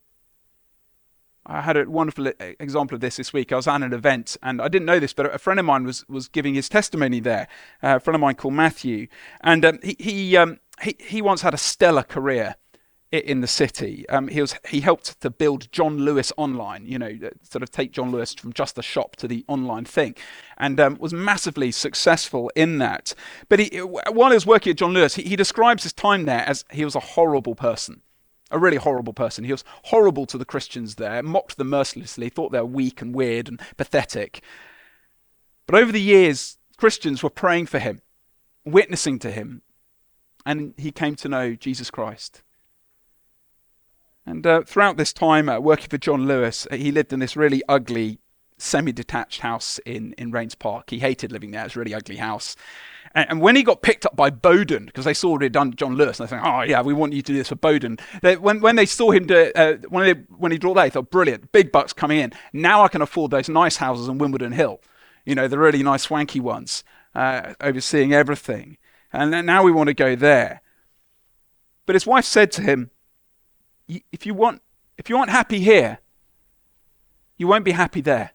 I 1.47 1.63
had 1.63 1.77
a 1.77 1.89
wonderful 1.89 2.31
example 2.39 2.95
of 2.95 3.01
this 3.01 3.17
this 3.17 3.33
week. 3.33 3.51
I 3.51 3.57
was 3.57 3.67
at 3.67 3.83
an 3.83 3.93
event, 3.93 4.37
and 4.43 4.61
I 4.61 4.69
didn't 4.69 4.87
know 4.87 4.99
this, 4.99 5.13
but 5.13 5.35
a 5.35 5.39
friend 5.39 5.59
of 5.59 5.67
mine 5.67 5.85
was 5.85 6.05
was 6.09 6.29
giving 6.29 6.55
his 6.55 6.69
testimony 6.69 7.21
there. 7.21 7.49
Uh, 7.83 7.97
a 7.97 8.01
friend 8.01 8.15
of 8.15 8.21
mine 8.21 8.35
called 8.35 8.55
Matthew, 8.55 9.09
and 9.41 9.65
um, 9.65 9.79
he 9.83 9.97
he, 9.99 10.37
um, 10.37 10.59
he 10.83 10.97
he 10.99 11.23
once 11.23 11.43
had 11.43 11.55
a 11.55 11.59
stellar 11.59 12.03
career 12.03 12.57
in 13.11 13.41
the 13.41 13.47
city. 13.47 14.09
Um, 14.09 14.29
he 14.29 14.41
was 14.41 14.55
he 14.69 14.81
helped 14.81 15.21
to 15.21 15.31
build 15.31 15.73
John 15.73 15.97
Lewis 15.99 16.31
Online. 16.37 16.85
You 16.85 16.99
know, 16.99 17.19
sort 17.43 17.63
of 17.63 17.71
take 17.71 17.93
John 17.93 18.13
Lewis 18.13 18.35
from 18.35 18.53
just 18.53 18.79
a 18.79 18.83
shop 18.83 19.17
to 19.17 19.27
the 19.27 19.45
online 19.49 19.87
thing, 19.87 20.15
and 20.59 20.79
um, 20.79 20.99
was 21.01 21.15
massively 21.15 21.73
successful 21.73 22.51
in 22.55 22.79
that. 22.79 23.15
But 23.49 23.61
he, 23.61 23.79
while 23.79 24.31
he 24.31 24.35
was 24.35 24.47
working 24.47 24.73
at 24.73 24.77
John 24.77 24.93
Lewis, 24.93 25.15
he, 25.15 25.23
he 25.23 25.37
describes 25.37 25.85
his 25.85 25.95
time 25.95 26.27
there 26.27 26.47
as 26.47 26.67
he 26.71 26.85
was 26.85 26.95
a 26.95 27.01
horrible 27.01 27.55
person. 27.55 28.03
A 28.51 28.59
really 28.59 28.77
horrible 28.77 29.13
person. 29.13 29.45
He 29.45 29.53
was 29.53 29.65
horrible 29.85 30.27
to 30.27 30.39
the 30.39 30.45
Christians 30.45 30.97
there, 30.97 31.23
mocked 31.23 31.57
them 31.57 31.71
mercilessly, 31.71 32.29
thought 32.29 32.53
they 32.53 32.59
were 32.59 32.67
weak 32.67 33.01
and 33.01 33.15
weird 33.15 33.49
and 33.49 33.61
pathetic. 33.77 34.43
But 35.67 35.81
over 35.81 35.93
the 35.93 36.01
years, 36.01 36.59
Christians 36.77 37.23
were 37.23 37.31
praying 37.31 37.67
for 37.67 37.79
him, 37.79 38.03
witnessing 38.65 39.19
to 39.21 39.31
him, 39.31 39.63
and 40.45 40.75
he 40.77 40.91
came 40.91 41.15
to 41.17 41.29
know 41.29 41.55
Jesus 41.55 41.91
Christ. 41.91 42.43
And 44.27 44.47
uh, 44.47 44.63
throughout 44.63 44.97
this 44.97 45.13
time 45.13 45.49
uh, 45.49 45.61
working 45.61 45.89
for 45.89 45.99
John 45.99 46.27
Lewis, 46.27 46.67
he 46.73 46.91
lived 46.91 47.13
in 47.13 47.21
this 47.21 47.37
really 47.37 47.63
ugly, 47.69 48.19
semi 48.61 48.93
detached 48.93 49.41
house 49.41 49.79
in, 49.87 50.13
in 50.19 50.33
Raynes 50.33 50.59
Park. 50.59 50.91
He 50.91 50.99
hated 50.99 51.33
living 51.33 51.51
there, 51.51 51.65
It's 51.65 51.77
a 51.77 51.79
really 51.79 51.95
ugly 51.95 52.17
house. 52.17 52.57
And, 53.15 53.31
and 53.31 53.41
when 53.41 53.57
he 53.57 53.63
got 53.63 53.83
picked 53.83 54.07
up 54.07 54.17
by 54.17 54.31
Boden, 54.31 54.87
because 54.87 55.05
they 55.05 55.15
saw 55.15 55.39
he'd 55.39 55.53
done 55.53 55.75
John 55.75 55.95
Lewis, 55.95 56.21
and 56.21 56.29
they 56.29 56.37
said, 56.37 56.43
Oh, 56.45 56.63
yeah, 56.63 56.83
we 56.83 56.93
want 56.93 57.13
you 57.13 57.23
to 57.23 57.33
do 57.33 57.39
this 57.39 57.49
for 57.49 57.57
Boden. 57.57 57.99
They, 58.23 58.37
when, 58.37 58.61
when 58.61 58.77
they 58.77 58.87
saw 58.87 59.11
him 59.11 59.27
do 59.27 59.51
uh, 59.55 59.75
when, 59.89 60.05
they, 60.05 60.21
when 60.37 60.53
he 60.53 60.59
brought 60.59 60.75
that, 60.75 60.85
they 60.85 60.91
thought, 60.91 61.11
Brilliant, 61.11 61.53
big 61.53 61.73
bucks 61.73 61.93
coming 61.93 62.19
in. 62.19 62.33
Now 62.53 62.83
I 62.83 62.89
can 62.89 63.03
afford 63.03 63.31
those 63.31 63.49
nice 63.49 63.77
houses 63.77 64.09
in 64.09 64.19
Wimbledon 64.19 64.53
Hill, 64.53 64.81
you 65.25 65.35
know, 65.35 65.49
the 65.49 65.59
really 65.59 65.83
nice, 65.83 66.03
swanky 66.03 66.41
ones, 66.41 66.85
uh, 67.15 67.55
overseeing 67.61 68.13
everything. 68.13 68.77
And 69.13 69.47
now 69.47 69.65
we 69.65 69.73
want 69.73 69.89
to 69.89 69.95
go 69.95 70.15
there. 70.15 70.63
But 71.87 71.95
his 71.95 72.07
wife 72.07 72.25
said 72.25 72.53
to 72.53 72.63
him, 72.63 72.91
if 74.13 74.25
you 74.25 74.35
want 74.35 74.63
if 74.97 75.09
you 75.09 75.17
aren't 75.17 75.31
happy 75.31 75.61
here, 75.61 75.99
you 77.37 77.49
won't 77.49 77.65
be 77.65 77.73
happy 77.73 78.01
there. 78.01 78.33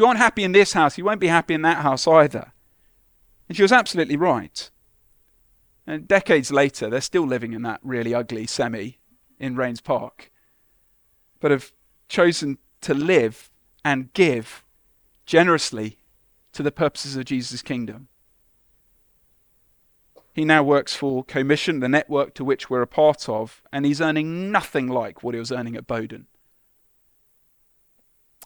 You 0.00 0.06
aren't 0.06 0.18
happy 0.18 0.44
in 0.44 0.52
this 0.52 0.72
house, 0.72 0.96
you 0.96 1.04
won't 1.04 1.20
be 1.20 1.26
happy 1.26 1.52
in 1.52 1.60
that 1.60 1.82
house 1.82 2.06
either. 2.06 2.54
And 3.46 3.54
she 3.54 3.60
was 3.60 3.70
absolutely 3.70 4.16
right. 4.16 4.70
And 5.86 6.08
decades 6.08 6.50
later, 6.50 6.88
they're 6.88 7.02
still 7.02 7.26
living 7.26 7.52
in 7.52 7.60
that 7.62 7.80
really 7.82 8.14
ugly 8.14 8.46
semi 8.46 8.98
in 9.38 9.56
Raynes 9.56 9.84
Park, 9.84 10.30
but 11.38 11.50
have 11.50 11.72
chosen 12.08 12.56
to 12.80 12.94
live 12.94 13.50
and 13.84 14.10
give 14.14 14.64
generously 15.26 15.98
to 16.54 16.62
the 16.62 16.72
purposes 16.72 17.16
of 17.16 17.26
Jesus' 17.26 17.60
kingdom. 17.60 18.08
He 20.32 20.46
now 20.46 20.62
works 20.62 20.94
for 20.94 21.24
Co-Mission, 21.24 21.80
the 21.80 21.90
network 21.90 22.32
to 22.36 22.44
which 22.44 22.70
we're 22.70 22.80
a 22.80 22.86
part 22.86 23.28
of, 23.28 23.62
and 23.70 23.84
he's 23.84 24.00
earning 24.00 24.50
nothing 24.50 24.88
like 24.88 25.22
what 25.22 25.34
he 25.34 25.38
was 25.38 25.52
earning 25.52 25.76
at 25.76 25.86
Boden. 25.86 26.26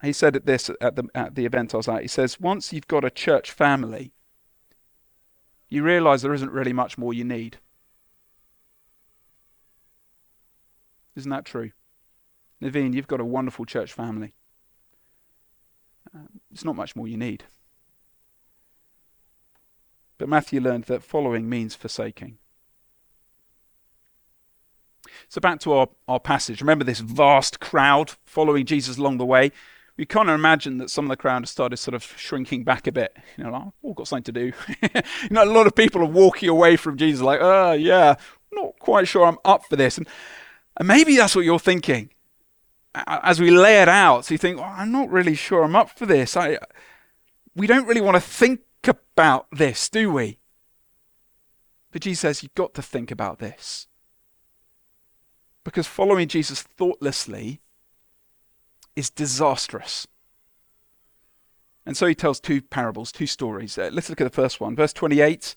He 0.04 0.12
said 0.12 0.36
at 0.36 0.46
this 0.46 0.70
at 0.80 0.96
the, 0.96 1.04
at 1.14 1.34
the 1.34 1.46
event 1.46 1.74
I 1.74 1.78
was 1.78 1.88
at. 1.88 2.02
He 2.02 2.08
says, 2.08 2.38
Once 2.38 2.72
you've 2.72 2.86
got 2.86 3.04
a 3.04 3.10
church 3.10 3.50
family, 3.50 4.12
you 5.68 5.82
realize 5.82 6.22
there 6.22 6.34
isn't 6.34 6.52
really 6.52 6.72
much 6.72 6.98
more 6.98 7.14
you 7.14 7.24
need. 7.24 7.58
Isn't 11.16 11.30
that 11.30 11.44
true? 11.44 11.70
Naveen, 12.62 12.94
you've 12.94 13.06
got 13.06 13.20
a 13.20 13.24
wonderful 13.24 13.64
church 13.64 13.92
family. 13.92 14.34
Uh, 16.14 16.26
it's 16.52 16.64
not 16.64 16.76
much 16.76 16.94
more 16.94 17.08
you 17.08 17.16
need. 17.16 17.44
But 20.18 20.28
Matthew 20.28 20.60
learned 20.60 20.84
that 20.84 21.02
following 21.02 21.48
means 21.48 21.74
forsaking. 21.74 22.38
So 25.28 25.40
back 25.40 25.60
to 25.60 25.72
our, 25.72 25.88
our 26.08 26.20
passage. 26.20 26.60
Remember 26.60 26.84
this 26.84 27.00
vast 27.00 27.60
crowd 27.60 28.12
following 28.24 28.66
Jesus 28.66 28.98
along 28.98 29.18
the 29.18 29.26
way. 29.26 29.52
We 29.96 30.06
kind 30.06 30.28
of 30.28 30.34
imagine 30.34 30.78
that 30.78 30.90
some 30.90 31.04
of 31.04 31.08
the 31.08 31.16
crowd 31.16 31.42
has 31.42 31.50
started 31.50 31.76
sort 31.76 31.94
of 31.94 32.02
shrinking 32.16 32.64
back 32.64 32.86
a 32.86 32.92
bit. 32.92 33.16
You 33.36 33.44
know, 33.44 33.50
like, 33.50 33.62
oh, 33.84 33.92
got 33.94 34.08
something 34.08 34.24
to 34.24 34.32
do. 34.32 34.52
you 34.82 35.30
know, 35.30 35.44
a 35.44 35.46
lot 35.46 35.68
of 35.68 35.74
people 35.74 36.02
are 36.02 36.06
walking 36.06 36.48
away 36.48 36.76
from 36.76 36.96
Jesus, 36.96 37.20
like, 37.20 37.40
oh, 37.40 37.72
yeah, 37.72 38.16
not 38.52 38.78
quite 38.80 39.06
sure 39.06 39.24
I'm 39.24 39.38
up 39.44 39.64
for 39.66 39.76
this. 39.76 39.96
And, 39.96 40.08
and 40.76 40.88
maybe 40.88 41.16
that's 41.16 41.36
what 41.36 41.44
you're 41.44 41.60
thinking 41.60 42.10
as 42.94 43.40
we 43.40 43.50
lay 43.50 43.82
it 43.82 43.88
out. 43.88 44.24
So 44.24 44.34
you 44.34 44.38
think, 44.38 44.60
I'm 44.60 44.92
not 44.92 45.10
really 45.10 45.34
sure 45.34 45.62
I'm 45.62 45.76
up 45.76 45.90
for 45.90 46.06
this. 46.06 46.36
I, 46.36 46.58
we 47.54 47.66
don't 47.66 47.86
really 47.86 48.00
want 48.00 48.16
to 48.16 48.20
think 48.20 48.60
about 48.84 49.46
this, 49.50 49.88
do 49.88 50.12
we? 50.12 50.38
But 51.90 52.02
Jesus 52.02 52.20
says 52.20 52.42
you've 52.42 52.54
got 52.54 52.74
to 52.74 52.82
think 52.82 53.10
about 53.10 53.38
this. 53.38 53.86
Because 55.64 55.86
following 55.86 56.28
Jesus 56.28 56.62
thoughtlessly 56.62 57.60
is 58.96 59.10
disastrous. 59.10 60.06
And 61.86 61.96
so 61.96 62.06
he 62.06 62.14
tells 62.14 62.40
two 62.40 62.62
parables, 62.62 63.12
two 63.12 63.26
stories. 63.26 63.76
Uh, 63.76 63.90
let's 63.92 64.08
look 64.08 64.20
at 64.20 64.24
the 64.24 64.30
first 64.30 64.60
one. 64.60 64.74
Verse 64.74 64.92
28. 64.92 65.56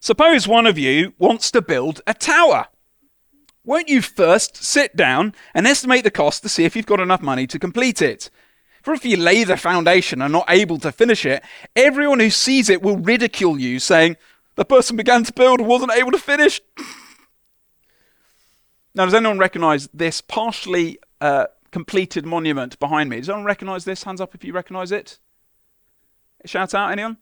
Suppose 0.00 0.46
one 0.46 0.66
of 0.66 0.78
you 0.78 1.14
wants 1.18 1.50
to 1.50 1.62
build 1.62 2.00
a 2.06 2.14
tower. 2.14 2.66
Won't 3.64 3.88
you 3.88 4.00
first 4.00 4.62
sit 4.62 4.94
down 4.94 5.34
and 5.52 5.66
estimate 5.66 6.04
the 6.04 6.10
cost 6.10 6.42
to 6.42 6.48
see 6.48 6.64
if 6.64 6.76
you've 6.76 6.86
got 6.86 7.00
enough 7.00 7.22
money 7.22 7.48
to 7.48 7.58
complete 7.58 8.00
it? 8.00 8.30
For 8.82 8.94
if 8.94 9.04
you 9.04 9.16
lay 9.16 9.42
the 9.42 9.56
foundation 9.56 10.22
and 10.22 10.32
are 10.32 10.38
not 10.38 10.48
able 10.48 10.78
to 10.78 10.92
finish 10.92 11.26
it, 11.26 11.42
everyone 11.74 12.20
who 12.20 12.30
sees 12.30 12.68
it 12.70 12.82
will 12.82 12.98
ridicule 12.98 13.58
you, 13.58 13.80
saying, 13.80 14.16
The 14.54 14.64
person 14.64 14.96
began 14.96 15.24
to 15.24 15.32
build 15.32 15.58
and 15.58 15.68
wasn't 15.68 15.90
able 15.90 16.12
to 16.12 16.18
finish. 16.18 16.60
now, 18.94 19.06
does 19.06 19.14
anyone 19.14 19.40
recognize 19.40 19.88
this 19.92 20.20
partially 20.20 21.00
uh, 21.20 21.46
completed 21.70 22.26
monument 22.26 22.78
behind 22.78 23.10
me. 23.10 23.18
Does 23.18 23.28
anyone 23.28 23.44
recognise 23.44 23.84
this? 23.84 24.04
Hands 24.04 24.20
up 24.20 24.34
if 24.34 24.44
you 24.44 24.52
recognise 24.52 24.92
it. 24.92 25.18
Shout 26.44 26.74
out, 26.74 26.92
anyone? 26.92 27.18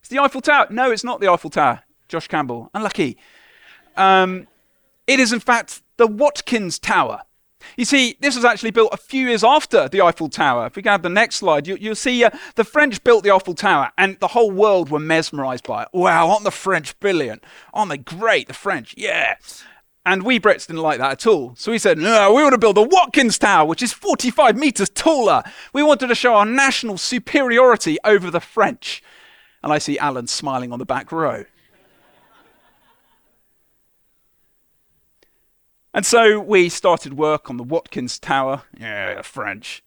It's 0.00 0.08
the 0.08 0.18
Eiffel 0.18 0.40
Tower. 0.40 0.66
No, 0.70 0.90
it's 0.90 1.04
not 1.04 1.20
the 1.20 1.30
Eiffel 1.30 1.50
Tower. 1.50 1.82
Josh 2.08 2.28
Campbell. 2.28 2.70
Unlucky. 2.74 3.16
Um, 3.96 4.46
it 5.06 5.20
is, 5.20 5.32
in 5.32 5.40
fact, 5.40 5.82
the 5.96 6.06
Watkins 6.06 6.78
Tower. 6.78 7.22
You 7.76 7.84
see, 7.84 8.16
this 8.20 8.36
was 8.36 8.44
actually 8.44 8.70
built 8.70 8.92
a 8.92 8.96
few 8.96 9.26
years 9.28 9.42
after 9.42 9.88
the 9.88 10.02
Eiffel 10.02 10.28
Tower. 10.28 10.66
If 10.66 10.76
we 10.76 10.82
can 10.82 10.92
have 10.92 11.02
the 11.02 11.08
next 11.08 11.36
slide, 11.36 11.66
you, 11.66 11.76
will 11.80 11.96
see 11.96 12.22
uh, 12.22 12.30
the 12.54 12.64
French 12.64 13.02
built 13.02 13.24
the 13.24 13.34
Eiffel 13.34 13.54
Tower 13.54 13.90
and 13.98 14.18
the 14.20 14.28
whole 14.28 14.50
world 14.50 14.90
were 14.90 15.00
mesmerized 15.00 15.66
by 15.66 15.82
it. 15.82 15.88
Wow, 15.92 16.30
aren't 16.30 16.44
the 16.44 16.50
French 16.50 16.98
brilliant? 17.00 17.42
Aren't 17.74 17.90
they 17.90 17.98
great, 17.98 18.48
the 18.48 18.54
French? 18.54 18.94
Yeah. 18.96 19.36
And 20.06 20.22
we 20.22 20.38
Brits 20.38 20.68
didn't 20.68 20.82
like 20.82 20.98
that 20.98 21.10
at 21.10 21.26
all. 21.26 21.56
So 21.56 21.72
we 21.72 21.78
said, 21.78 21.98
no, 21.98 22.32
we 22.32 22.40
want 22.40 22.52
to 22.52 22.58
build 22.58 22.76
the 22.76 22.82
Watkins 22.82 23.38
Tower, 23.40 23.66
which 23.66 23.82
is 23.82 23.92
45 23.92 24.56
meters 24.56 24.88
taller. 24.88 25.42
We 25.72 25.82
wanted 25.82 26.06
to 26.06 26.14
show 26.14 26.34
our 26.34 26.46
national 26.46 26.96
superiority 26.96 27.98
over 28.04 28.30
the 28.30 28.38
French. 28.38 29.02
And 29.64 29.72
I 29.72 29.78
see 29.78 29.98
Alan 29.98 30.28
smiling 30.28 30.72
on 30.72 30.78
the 30.78 30.86
back 30.86 31.10
row. 31.10 31.44
And 35.92 36.06
so 36.06 36.38
we 36.38 36.68
started 36.68 37.14
work 37.14 37.50
on 37.50 37.56
the 37.56 37.64
Watkins 37.64 38.20
Tower. 38.20 38.62
Yeah, 38.78 39.22
French. 39.22 39.82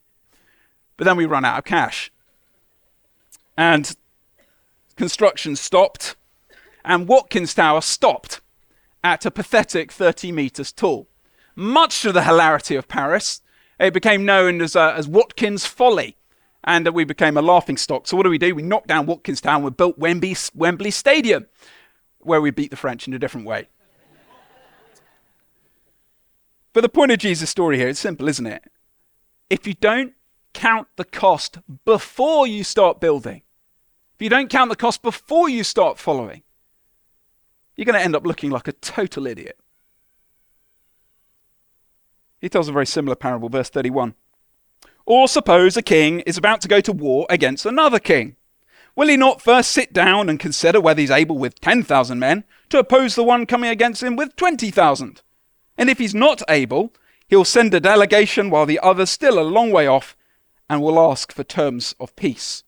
But 0.97 1.05
then 1.05 1.15
we 1.15 1.27
ran 1.27 1.45
out 1.45 1.59
of 1.59 1.63
cash. 1.63 2.11
And 3.55 3.95
construction 4.97 5.55
stopped. 5.55 6.17
And 6.83 7.07
Watkins 7.07 7.53
Tower 7.53 7.79
stopped 7.79 8.41
at 9.03 9.25
a 9.25 9.31
pathetic 9.31 9.91
30 9.91 10.31
metres 10.31 10.71
tall. 10.71 11.09
Much 11.55 12.01
to 12.01 12.11
the 12.11 12.23
hilarity 12.23 12.75
of 12.75 12.87
Paris, 12.87 13.41
it 13.79 13.93
became 13.93 14.25
known 14.25 14.61
as, 14.61 14.75
uh, 14.75 14.93
as 14.95 15.07
Watkins 15.07 15.65
Folly. 15.65 16.17
And 16.63 16.87
uh, 16.87 16.91
we 16.91 17.05
became 17.05 17.37
a 17.37 17.41
laughing 17.41 17.77
stock. 17.77 18.07
So 18.07 18.17
what 18.17 18.23
do 18.23 18.29
we 18.29 18.37
do? 18.37 18.53
We 18.53 18.61
knocked 18.61 18.87
down 18.87 19.05
Watkins 19.05 19.41
Tower, 19.41 19.63
we 19.63 19.69
built 19.71 19.97
Wembley, 19.97 20.35
Wembley 20.53 20.91
Stadium, 20.91 21.47
where 22.19 22.41
we 22.41 22.51
beat 22.51 22.71
the 22.71 22.77
French 22.77 23.07
in 23.07 23.13
a 23.13 23.19
different 23.19 23.47
way. 23.47 23.69
But 26.73 26.81
the 26.81 26.89
point 26.89 27.11
of 27.11 27.17
Jesus' 27.17 27.49
story 27.49 27.77
here 27.77 27.87
is 27.87 27.99
simple, 27.99 28.27
isn't 28.27 28.45
it? 28.45 28.63
If 29.49 29.65
you 29.65 29.73
don't 29.73 30.13
count 30.53 30.87
the 30.97 31.05
cost 31.05 31.59
before 31.85 32.45
you 32.45 32.63
start 32.63 32.99
building, 32.99 33.41
if 34.15 34.21
you 34.21 34.29
don't 34.29 34.49
count 34.49 34.69
the 34.69 34.75
cost 34.75 35.01
before 35.01 35.49
you 35.49 35.63
start 35.63 35.97
following, 35.97 36.43
you're 37.79 37.85
going 37.85 37.97
to 37.97 38.03
end 38.03 38.13
up 38.13 38.25
looking 38.25 38.49
like 38.51 38.67
a 38.67 38.73
total 38.73 39.25
idiot. 39.25 39.57
He 42.41 42.49
tells 42.49 42.67
a 42.67 42.73
very 42.73 42.85
similar 42.85 43.15
parable, 43.15 43.47
verse 43.47 43.69
31. 43.69 44.15
Or 45.05 45.29
suppose 45.29 45.77
a 45.77 45.81
king 45.81 46.19
is 46.21 46.37
about 46.37 46.59
to 46.59 46.67
go 46.67 46.81
to 46.81 46.91
war 46.91 47.25
against 47.29 47.65
another 47.65 47.97
king. 47.97 48.35
Will 48.97 49.07
he 49.07 49.15
not 49.15 49.41
first 49.41 49.71
sit 49.71 49.93
down 49.93 50.27
and 50.27 50.41
consider 50.41 50.81
whether 50.81 50.99
he's 50.99 51.09
able 51.09 51.37
with 51.37 51.61
10,000 51.61 52.19
men 52.19 52.43
to 52.67 52.79
oppose 52.79 53.15
the 53.15 53.23
one 53.23 53.45
coming 53.45 53.69
against 53.69 54.03
him 54.03 54.17
with 54.17 54.35
20,000? 54.35 55.21
And 55.77 55.89
if 55.89 55.99
he's 55.99 56.13
not 56.13 56.41
able, 56.49 56.93
he'll 57.29 57.45
send 57.45 57.73
a 57.73 57.79
delegation 57.79 58.49
while 58.49 58.65
the 58.65 58.79
other's 58.79 59.09
still 59.09 59.39
a 59.39 59.41
long 59.41 59.71
way 59.71 59.87
off 59.87 60.17
and 60.69 60.81
will 60.81 60.99
ask 60.99 61.31
for 61.31 61.45
terms 61.45 61.95
of 61.97 62.13
peace. 62.17 62.65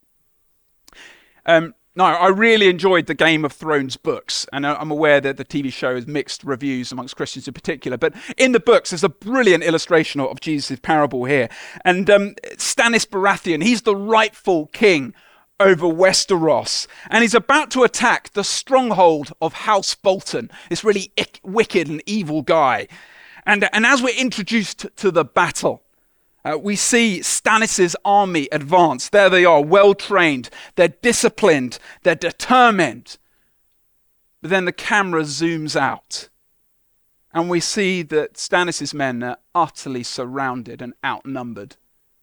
Um, 1.45 1.75
no, 1.93 2.05
I 2.05 2.29
really 2.29 2.69
enjoyed 2.69 3.07
the 3.07 3.13
Game 3.13 3.43
of 3.43 3.51
Thrones 3.51 3.97
books, 3.97 4.47
and 4.53 4.65
I'm 4.65 4.91
aware 4.91 5.19
that 5.19 5.35
the 5.35 5.43
TV 5.43 5.73
show 5.73 5.95
has 5.95 6.07
mixed 6.07 6.41
reviews 6.43 6.91
amongst 6.93 7.17
Christians 7.17 7.49
in 7.49 7.53
particular. 7.53 7.97
But 7.97 8.13
in 8.37 8.53
the 8.53 8.61
books, 8.61 8.91
there's 8.91 9.03
a 9.03 9.09
brilliant 9.09 9.63
illustration 9.63 10.21
of 10.21 10.39
Jesus' 10.39 10.79
parable 10.79 11.25
here. 11.25 11.49
And 11.83 12.09
um, 12.09 12.35
Stannis 12.55 13.05
Baratheon, 13.05 13.61
he's 13.61 13.81
the 13.81 13.95
rightful 13.95 14.67
king 14.67 15.13
over 15.59 15.85
Westeros, 15.85 16.87
and 17.09 17.23
he's 17.23 17.35
about 17.35 17.71
to 17.71 17.83
attack 17.83 18.31
the 18.31 18.43
stronghold 18.43 19.33
of 19.41 19.53
House 19.53 19.93
Bolton, 19.93 20.49
this 20.69 20.85
really 20.85 21.11
ick, 21.19 21.41
wicked 21.43 21.89
and 21.89 22.01
evil 22.05 22.41
guy. 22.41 22.87
And, 23.45 23.67
and 23.73 23.85
as 23.85 24.01
we're 24.01 24.15
introduced 24.15 24.87
to 24.95 25.11
the 25.11 25.25
battle, 25.25 25.83
uh, 26.43 26.57
we 26.57 26.75
see 26.75 27.19
Stannis' 27.19 27.95
army 28.03 28.47
advance. 28.51 29.09
There 29.09 29.29
they 29.29 29.45
are, 29.45 29.61
well 29.61 29.93
trained, 29.93 30.49
they're 30.75 30.87
disciplined, 30.87 31.77
they're 32.03 32.15
determined. 32.15 33.17
But 34.41 34.49
then 34.49 34.65
the 34.65 34.71
camera 34.71 35.21
zooms 35.23 35.75
out, 35.75 36.29
and 37.31 37.49
we 37.49 37.59
see 37.59 38.01
that 38.03 38.33
Stannis' 38.33 38.93
men 38.93 39.21
are 39.23 39.37
utterly 39.53 40.03
surrounded 40.03 40.81
and 40.81 40.93
outnumbered 41.05 41.77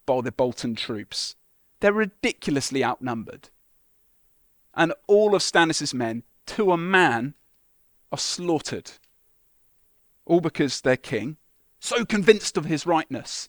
by 0.05 0.21
the 0.21 0.33
Bolton 0.33 0.75
troops. 0.75 1.37
They're 1.81 1.93
ridiculously 1.93 2.85
outnumbered. 2.85 3.51
And 4.75 4.93
all 5.07 5.35
of 5.35 5.43
Stannis' 5.43 5.95
men, 5.95 6.25
to 6.47 6.73
a 6.73 6.77
man, 6.77 7.35
are 8.11 8.19
slaughtered. 8.19 8.93
All 10.25 10.41
because 10.41 10.81
their 10.81 10.97
king, 10.97 11.37
so 11.79 12.05
convinced 12.05 12.57
of 12.57 12.65
his 12.65 12.87
rightness, 12.87 13.49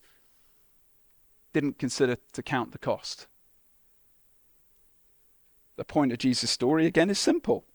didn't 1.59 1.77
consider 1.77 2.15
to 2.31 2.41
count 2.41 2.71
the 2.71 2.77
cost. 2.77 3.27
The 5.75 5.83
point 5.83 6.13
of 6.13 6.17
Jesus' 6.17 6.49
story, 6.49 6.85
again, 6.85 7.09
is 7.09 7.19
simple. 7.19 7.65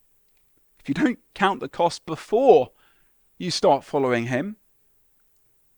If 0.81 0.89
you 0.89 0.95
don't 0.95 1.19
count 1.35 1.61
the 1.61 1.69
cost 1.69 2.07
before 2.07 2.71
you 3.37 3.51
start 3.51 3.85
following 3.85 4.29
him, 4.29 4.57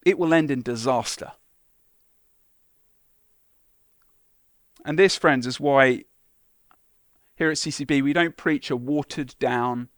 it 0.04 0.20
will 0.20 0.32
end 0.32 0.52
in 0.52 0.62
disaster. 0.62 1.32
And 4.84 4.96
this, 4.96 5.16
friends, 5.16 5.44
is 5.48 5.58
why 5.58 6.04
here 7.34 7.50
at 7.50 7.56
CCB 7.56 8.02
we 8.02 8.12
don't 8.12 8.36
preach 8.36 8.70
a 8.70 8.76
watered 8.76 9.34
down, 9.40 9.88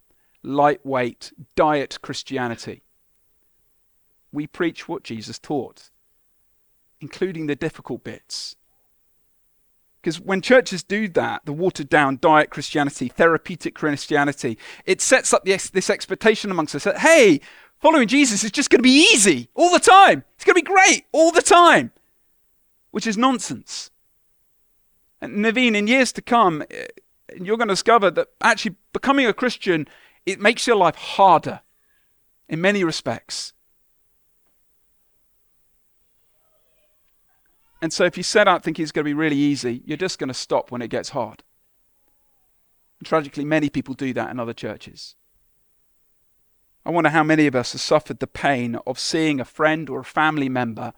lightweight, 0.41 1.31
diet 1.55 1.99
Christianity. 2.01 2.81
We 4.31 4.47
preach 4.47 4.87
what 4.87 5.03
Jesus 5.03 5.37
taught, 5.37 5.88
including 7.01 7.47
the 7.47 7.55
difficult 7.55 8.03
bits. 8.03 8.55
Because 10.01 10.19
when 10.19 10.41
churches 10.41 10.81
do 10.81 11.07
that, 11.09 11.45
the 11.45 11.51
watered 11.51 11.89
down 11.89 12.19
diet 12.21 12.49
Christianity, 12.49 13.09
therapeutic 13.09 13.75
Christianity, 13.75 14.57
it 14.85 15.01
sets 15.01 15.33
up 15.33 15.43
this, 15.43 15.89
expectation 15.89 16.51
amongst 16.51 16.75
us 16.75 16.85
that, 16.85 16.99
hey, 16.99 17.41
following 17.79 18.07
Jesus 18.07 18.43
is 18.43 18.51
just 18.51 18.69
going 18.69 18.79
to 18.79 18.83
be 18.83 19.07
easy 19.13 19.49
all 19.55 19.71
the 19.71 19.79
time. 19.79 20.23
It's 20.35 20.45
going 20.45 20.55
to 20.55 20.61
be 20.61 20.73
great 20.73 21.05
all 21.11 21.31
the 21.31 21.41
time, 21.41 21.91
which 22.91 23.05
is 23.05 23.17
nonsense. 23.17 23.91
And 25.19 25.43
Naveen, 25.43 25.75
in 25.75 25.87
years 25.87 26.13
to 26.13 26.21
come, 26.21 26.63
eh, 26.71 26.85
you're 27.35 27.57
going 27.57 27.67
to 27.67 27.73
discover 27.73 28.09
that 28.11 28.29
actually 28.41 28.75
becoming 28.93 29.25
a 29.25 29.33
Christian, 29.33 29.85
it 30.25 30.39
makes 30.39 30.65
your 30.65 30.77
life 30.77 30.95
harder 30.95 31.59
in 32.47 32.61
many 32.61 32.85
respects. 32.85 33.53
And 37.81 37.93
so 37.93 38.03
if 38.03 38.17
you 38.17 38.23
set 38.23 38.47
out 38.47 38.63
thinking 38.63 38.83
it's 38.83 38.91
going 38.91 39.05
to 39.05 39.09
be 39.09 39.13
really 39.13 39.37
easy, 39.37 39.81
you're 39.85 39.97
just 39.97 40.19
going 40.19 40.27
to 40.27 40.33
stop 40.33 40.71
when 40.71 40.81
it 40.81 40.89
gets 40.89 41.09
hard. 41.09 41.43
And 42.99 43.07
tragically, 43.07 43.45
many 43.45 43.69
people 43.69 43.93
do 43.93 44.13
that 44.13 44.29
in 44.29 44.39
other 44.39 44.53
churches. 44.53 45.15
I 46.85 46.91
wonder 46.91 47.09
how 47.09 47.23
many 47.23 47.47
of 47.47 47.55
us 47.55 47.71
have 47.73 47.81
suffered 47.81 48.19
the 48.19 48.27
pain 48.27 48.75
of 48.87 48.99
seeing 48.99 49.39
a 49.39 49.45
friend 49.45 49.89
or 49.89 49.99
a 49.99 50.05
family 50.05 50.49
member 50.49 50.93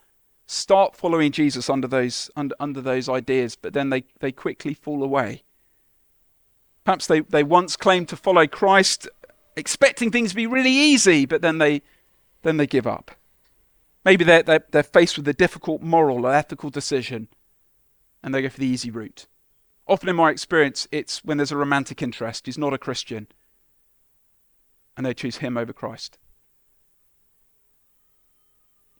start 0.48 0.96
following 0.96 1.32
Jesus 1.32 1.70
under 1.70 1.88
those, 1.88 2.30
under, 2.36 2.56
under 2.60 2.82
those 2.82 3.08
ideas, 3.08 3.56
but 3.56 3.74
then 3.74 3.90
they, 3.90 4.04
they 4.20 4.32
quickly 4.32 4.74
fall 4.74 5.04
away. 5.04 5.44
Perhaps 6.84 7.08
they, 7.08 7.22
they 7.22 7.44
once 7.44 7.76
claimed 7.76 8.10
to 8.10 8.16
follow 8.16 8.48
Christ, 8.48 9.08
expecting 9.56 10.12
things 10.12 10.32
to 10.32 10.36
be 10.36 10.48
really 10.48 10.72
easy, 10.72 11.26
but 11.26 11.42
then 11.42 11.60
they, 11.60 11.82
then 12.42 12.58
they 12.58 12.68
give 12.68 12.88
up. 12.88 13.12
Maybe 14.04 14.24
they're, 14.24 14.44
they're, 14.44 14.66
they're 14.72 14.84
faced 14.84 15.18
with 15.18 15.28
a 15.28 15.34
difficult 15.34 15.82
moral 15.82 16.26
or 16.26 16.34
ethical 16.34 16.70
decision, 16.70 17.28
and 18.24 18.34
they 18.34 18.42
go 18.42 18.50
for 18.50 18.60
the 18.60 18.68
easy 18.68 18.90
route. 18.90 19.28
Often, 19.88 20.10
in 20.10 20.16
my 20.16 20.32
experience, 20.32 20.88
it's 20.92 21.24
when 21.24 21.38
there's 21.38 21.52
a 21.52 21.58
romantic 21.58 22.02
interest, 22.02 22.46
he's 22.46 22.58
not 22.58 22.74
a 22.74 22.78
Christian, 22.78 23.28
and 24.96 25.06
they 25.06 25.14
choose 25.14 25.38
him 25.38 25.58
over 25.58 25.74
Christ. 25.74 26.18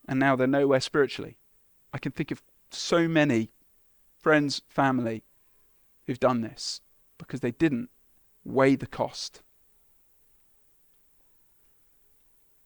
And 0.08 0.18
now 0.18 0.36
they're 0.36 0.46
nowhere 0.46 0.80
spiritually. 0.80 1.38
I 1.92 1.98
can 1.98 2.12
think 2.12 2.30
of 2.30 2.42
so 2.70 3.06
many 3.08 3.50
friends, 4.18 4.62
family 4.68 5.24
who've 6.06 6.20
done 6.20 6.40
this 6.40 6.80
because 7.18 7.40
they 7.40 7.50
didn't 7.50 7.90
weigh 8.44 8.74
the 8.74 8.86
cost. 8.86 9.42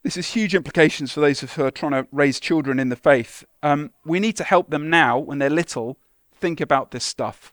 This 0.07 0.15
has 0.15 0.29
huge 0.29 0.55
implications 0.55 1.11
for 1.11 1.19
those 1.19 1.41
who 1.41 1.65
are 1.65 1.71
trying 1.73 1.91
to 1.91 2.07
raise 2.13 2.39
children 2.39 2.79
in 2.79 2.91
the 2.91 2.95
faith. 2.95 3.45
Um, 3.61 3.91
we 4.05 4.21
need 4.21 4.37
to 4.37 4.45
help 4.45 4.71
them 4.71 4.89
now, 4.89 5.19
when 5.19 5.41
they're 5.41 5.51
little, 5.51 5.99
think 6.33 6.61
about 6.61 6.93
this 6.93 7.03
stuff 7.03 7.53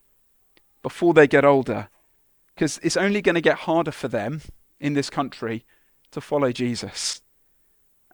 before 0.83 1.15
they 1.15 1.25
get 1.25 1.43
older, 1.43 1.89
because 2.53 2.79
it's 2.83 2.95
only 2.95 3.23
going 3.23 3.33
to 3.33 3.41
get 3.41 3.61
harder 3.61 3.89
for 3.89 4.07
them 4.07 4.41
in 4.79 4.93
this 4.93 5.09
country 5.09 5.65
to 6.11 6.21
follow 6.21 6.51
Jesus. 6.51 7.23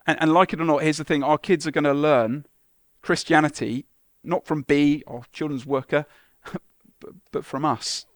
And, 0.06 0.16
and 0.22 0.32
like 0.32 0.54
it 0.54 0.60
or 0.62 0.64
not, 0.64 0.84
here's 0.84 0.96
the 0.96 1.04
thing 1.04 1.22
our 1.22 1.36
kids 1.36 1.66
are 1.66 1.70
going 1.70 1.84
to 1.84 1.92
learn 1.92 2.46
Christianity 3.02 3.84
not 4.24 4.46
from 4.46 4.62
B 4.62 5.02
or 5.06 5.24
children's 5.34 5.66
worker, 5.66 6.06
but, 6.98 7.12
but 7.30 7.44
from 7.44 7.66
us. 7.66 8.06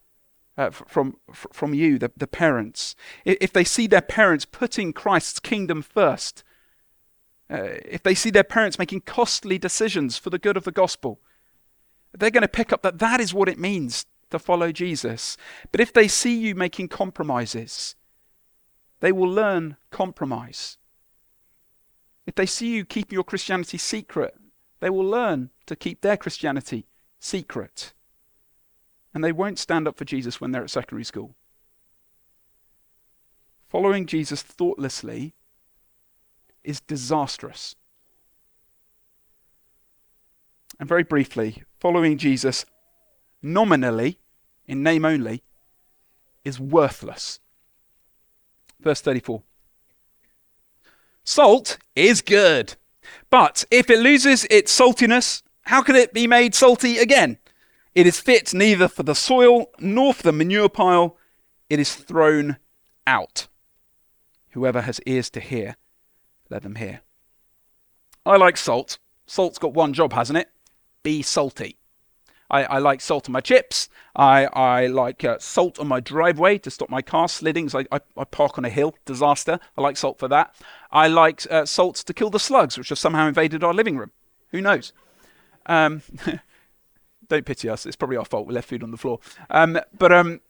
Uh, 0.56 0.70
from 0.70 1.16
from 1.32 1.74
you, 1.74 1.98
the, 1.98 2.12
the 2.16 2.28
parents. 2.28 2.94
If 3.24 3.52
they 3.52 3.64
see 3.64 3.88
their 3.88 4.00
parents 4.00 4.44
putting 4.44 4.92
Christ's 4.92 5.40
kingdom 5.40 5.82
first, 5.82 6.44
uh, 7.50 7.74
if 7.84 8.04
they 8.04 8.14
see 8.14 8.30
their 8.30 8.44
parents 8.44 8.78
making 8.78 9.00
costly 9.00 9.58
decisions 9.58 10.16
for 10.16 10.30
the 10.30 10.38
good 10.38 10.56
of 10.56 10.62
the 10.62 10.70
gospel, 10.70 11.20
they're 12.16 12.30
going 12.30 12.42
to 12.42 12.48
pick 12.48 12.72
up 12.72 12.82
that 12.82 13.00
that 13.00 13.20
is 13.20 13.34
what 13.34 13.48
it 13.48 13.58
means 13.58 14.06
to 14.30 14.38
follow 14.38 14.70
Jesus. 14.70 15.36
But 15.72 15.80
if 15.80 15.92
they 15.92 16.06
see 16.06 16.36
you 16.38 16.54
making 16.54 16.88
compromises, 16.88 17.96
they 19.00 19.10
will 19.10 19.28
learn 19.28 19.76
compromise. 19.90 20.78
If 22.26 22.34
they 22.36 22.46
see 22.46 22.76
you 22.76 22.84
keeping 22.84 23.16
your 23.16 23.24
Christianity 23.24 23.78
secret, 23.78 24.34
they 24.80 24.90
will 24.90 25.04
learn 25.04 25.50
to 25.66 25.74
keep 25.74 26.00
their 26.00 26.16
Christianity 26.16 26.86
secret. 27.18 27.93
And 29.14 29.22
they 29.22 29.32
won't 29.32 29.58
stand 29.58 29.86
up 29.86 29.96
for 29.96 30.04
Jesus 30.04 30.40
when 30.40 30.50
they're 30.50 30.64
at 30.64 30.70
secondary 30.70 31.04
school. 31.04 31.36
Following 33.68 34.06
Jesus 34.06 34.42
thoughtlessly 34.42 35.34
is 36.64 36.80
disastrous. 36.80 37.76
And 40.80 40.88
very 40.88 41.04
briefly, 41.04 41.62
following 41.78 42.18
Jesus 42.18 42.66
nominally, 43.40 44.18
in 44.66 44.82
name 44.82 45.04
only, 45.04 45.42
is 46.44 46.58
worthless. 46.58 47.40
Verse 48.80 49.00
34 49.00 49.42
Salt 51.22 51.78
is 51.94 52.20
good, 52.20 52.76
but 53.30 53.64
if 53.70 53.88
it 53.88 54.00
loses 54.00 54.46
its 54.50 54.78
saltiness, 54.78 55.42
how 55.62 55.82
can 55.82 55.96
it 55.96 56.12
be 56.12 56.26
made 56.26 56.54
salty 56.54 56.98
again? 56.98 57.38
It 57.94 58.06
is 58.06 58.20
fit 58.20 58.52
neither 58.52 58.88
for 58.88 59.04
the 59.04 59.14
soil 59.14 59.70
nor 59.78 60.12
for 60.12 60.24
the 60.24 60.32
manure 60.32 60.68
pile, 60.68 61.16
it 61.70 61.78
is 61.78 61.94
thrown 61.94 62.56
out. 63.06 63.46
Whoever 64.50 64.82
has 64.82 65.00
ears 65.06 65.30
to 65.30 65.40
hear, 65.40 65.76
let 66.50 66.62
them 66.62 66.74
hear. 66.76 67.00
I 68.26 68.36
like 68.36 68.56
salt. 68.56 68.98
Salt's 69.26 69.58
got 69.58 69.74
one 69.74 69.92
job, 69.92 70.12
hasn't 70.12 70.38
it? 70.38 70.48
Be 71.02 71.22
salty. 71.22 71.78
I, 72.50 72.64
I 72.64 72.78
like 72.78 73.00
salt 73.00 73.28
on 73.28 73.32
my 73.32 73.40
chips. 73.40 73.88
I, 74.14 74.46
I 74.46 74.86
like 74.86 75.24
uh, 75.24 75.38
salt 75.38 75.78
on 75.78 75.88
my 75.88 76.00
driveway 76.00 76.58
to 76.58 76.70
stop 76.70 76.90
my 76.90 77.02
car 77.02 77.28
sliding. 77.28 77.68
So 77.68 77.80
I, 77.80 77.86
I, 77.92 78.00
I, 78.16 78.24
park 78.24 78.58
on 78.58 78.64
a 78.64 78.70
hill, 78.70 78.94
disaster. 79.04 79.58
I 79.76 79.80
like 79.80 79.96
salt 79.96 80.18
for 80.18 80.28
that. 80.28 80.54
I 80.90 81.08
like 81.08 81.46
uh, 81.50 81.64
salts 81.64 82.04
to 82.04 82.14
kill 82.14 82.30
the 82.30 82.38
slugs, 82.38 82.76
which 82.76 82.90
have 82.90 82.98
somehow 82.98 83.26
invaded 83.26 83.64
our 83.64 83.74
living 83.74 83.96
room. 83.96 84.12
Who 84.50 84.60
knows? 84.60 84.92
Um, 85.66 86.02
don't 87.28 87.46
pity 87.46 87.68
us. 87.68 87.86
It's 87.86 87.96
probably 87.96 88.16
our 88.16 88.24
fault. 88.24 88.46
We 88.46 88.54
left 88.54 88.68
food 88.68 88.82
on 88.82 88.90
the 88.90 88.96
floor. 88.96 89.20
Um, 89.50 89.78
but 89.96 90.12
um, 90.12 90.40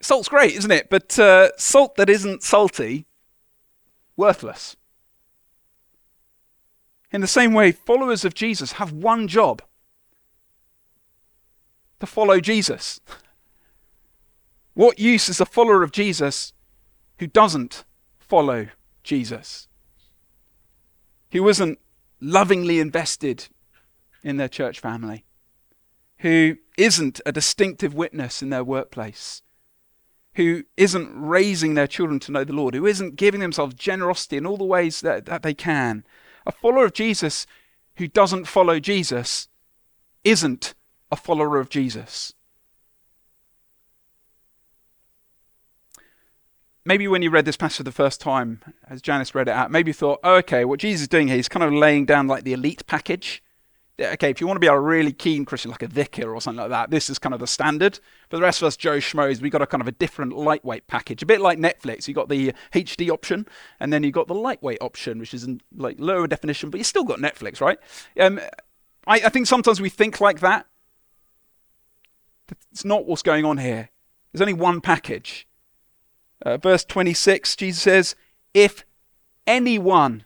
salt's 0.00 0.28
great, 0.28 0.54
isn't 0.54 0.70
it? 0.70 0.90
But 0.90 1.18
uh, 1.18 1.50
salt 1.56 1.96
that 1.96 2.10
isn't 2.10 2.42
salty, 2.42 3.06
worthless. 4.16 4.76
In 7.10 7.20
the 7.20 7.26
same 7.26 7.52
way, 7.52 7.72
followers 7.72 8.24
of 8.24 8.34
Jesus 8.34 8.72
have 8.72 8.92
one 8.92 9.28
job 9.28 9.62
to 12.00 12.06
follow 12.06 12.40
Jesus. 12.40 13.00
What 14.74 14.98
use 14.98 15.28
is 15.28 15.40
a 15.40 15.46
follower 15.46 15.84
of 15.84 15.92
Jesus 15.92 16.52
who 17.20 17.28
doesn't 17.28 17.84
follow 18.18 18.66
Jesus? 19.04 19.68
Who 21.30 21.48
isn't 21.48 21.78
lovingly 22.20 22.80
invested 22.80 23.46
in 24.24 24.36
their 24.36 24.48
church 24.48 24.80
family? 24.80 25.24
Who 26.24 26.56
isn't 26.78 27.20
a 27.26 27.32
distinctive 27.32 27.92
witness 27.92 28.40
in 28.40 28.48
their 28.48 28.64
workplace? 28.64 29.42
Who 30.36 30.62
isn't 30.74 31.10
raising 31.14 31.74
their 31.74 31.86
children 31.86 32.18
to 32.20 32.32
know 32.32 32.44
the 32.44 32.54
Lord? 32.54 32.74
Who 32.74 32.86
isn't 32.86 33.16
giving 33.16 33.40
themselves 33.40 33.74
generosity 33.74 34.38
in 34.38 34.46
all 34.46 34.56
the 34.56 34.64
ways 34.64 35.02
that, 35.02 35.26
that 35.26 35.42
they 35.42 35.52
can? 35.52 36.02
A 36.46 36.50
follower 36.50 36.86
of 36.86 36.94
Jesus 36.94 37.46
who 37.96 38.08
doesn't 38.08 38.46
follow 38.46 38.80
Jesus 38.80 39.48
isn't 40.24 40.72
a 41.12 41.16
follower 41.16 41.60
of 41.60 41.68
Jesus. 41.68 42.32
Maybe 46.86 47.06
when 47.06 47.20
you 47.20 47.28
read 47.28 47.44
this 47.44 47.58
passage 47.58 47.84
the 47.84 47.92
first 47.92 48.22
time, 48.22 48.62
as 48.88 49.02
Janice 49.02 49.34
read 49.34 49.48
it 49.48 49.52
out, 49.52 49.70
maybe 49.70 49.90
you 49.90 49.94
thought, 49.94 50.20
oh, 50.24 50.36
okay, 50.36 50.64
what 50.64 50.80
Jesus 50.80 51.02
is 51.02 51.08
doing 51.08 51.28
here, 51.28 51.36
he's 51.36 51.50
kind 51.50 51.64
of 51.64 51.74
laying 51.74 52.06
down 52.06 52.26
like 52.26 52.44
the 52.44 52.54
elite 52.54 52.86
package. 52.86 53.42
Okay, 54.00 54.28
if 54.28 54.40
you 54.40 54.48
want 54.48 54.56
to 54.56 54.60
be 54.60 54.66
a 54.66 54.78
really 54.78 55.12
keen 55.12 55.44
Christian, 55.44 55.70
like 55.70 55.82
a 55.82 55.86
vicar 55.86 56.34
or 56.34 56.40
something 56.40 56.60
like 56.60 56.70
that, 56.70 56.90
this 56.90 57.08
is 57.08 57.18
kind 57.18 57.32
of 57.32 57.38
the 57.38 57.46
standard. 57.46 58.00
For 58.28 58.36
the 58.36 58.42
rest 58.42 58.60
of 58.60 58.66
us, 58.66 58.76
Joe 58.76 58.96
Schmoes, 58.98 59.40
we 59.40 59.50
got 59.50 59.62
a 59.62 59.68
kind 59.68 59.80
of 59.80 59.86
a 59.86 59.92
different 59.92 60.36
lightweight 60.36 60.88
package, 60.88 61.22
a 61.22 61.26
bit 61.26 61.40
like 61.40 61.58
Netflix. 61.58 62.08
You 62.08 62.14
got 62.14 62.28
the 62.28 62.52
HD 62.72 63.08
option, 63.08 63.46
and 63.78 63.92
then 63.92 64.02
you 64.02 64.10
got 64.10 64.26
the 64.26 64.34
lightweight 64.34 64.78
option, 64.80 65.20
which 65.20 65.32
is 65.32 65.44
in 65.44 65.60
like 65.76 65.96
lower 66.00 66.26
definition, 66.26 66.70
but 66.70 66.78
you 66.78 66.84
still 66.84 67.04
got 67.04 67.20
Netflix, 67.20 67.60
right? 67.60 67.78
Um, 68.18 68.40
I, 69.06 69.16
I 69.16 69.28
think 69.28 69.46
sometimes 69.46 69.80
we 69.80 69.90
think 69.90 70.20
like 70.20 70.40
that, 70.40 70.66
it's 72.72 72.84
not 72.84 73.06
what's 73.06 73.22
going 73.22 73.44
on 73.44 73.58
here. 73.58 73.90
There's 74.32 74.42
only 74.42 74.54
one 74.54 74.80
package. 74.80 75.46
Uh, 76.44 76.56
verse 76.56 76.84
26, 76.84 77.54
Jesus 77.54 77.82
says, 77.82 78.16
If 78.52 78.84
anyone 79.46 80.24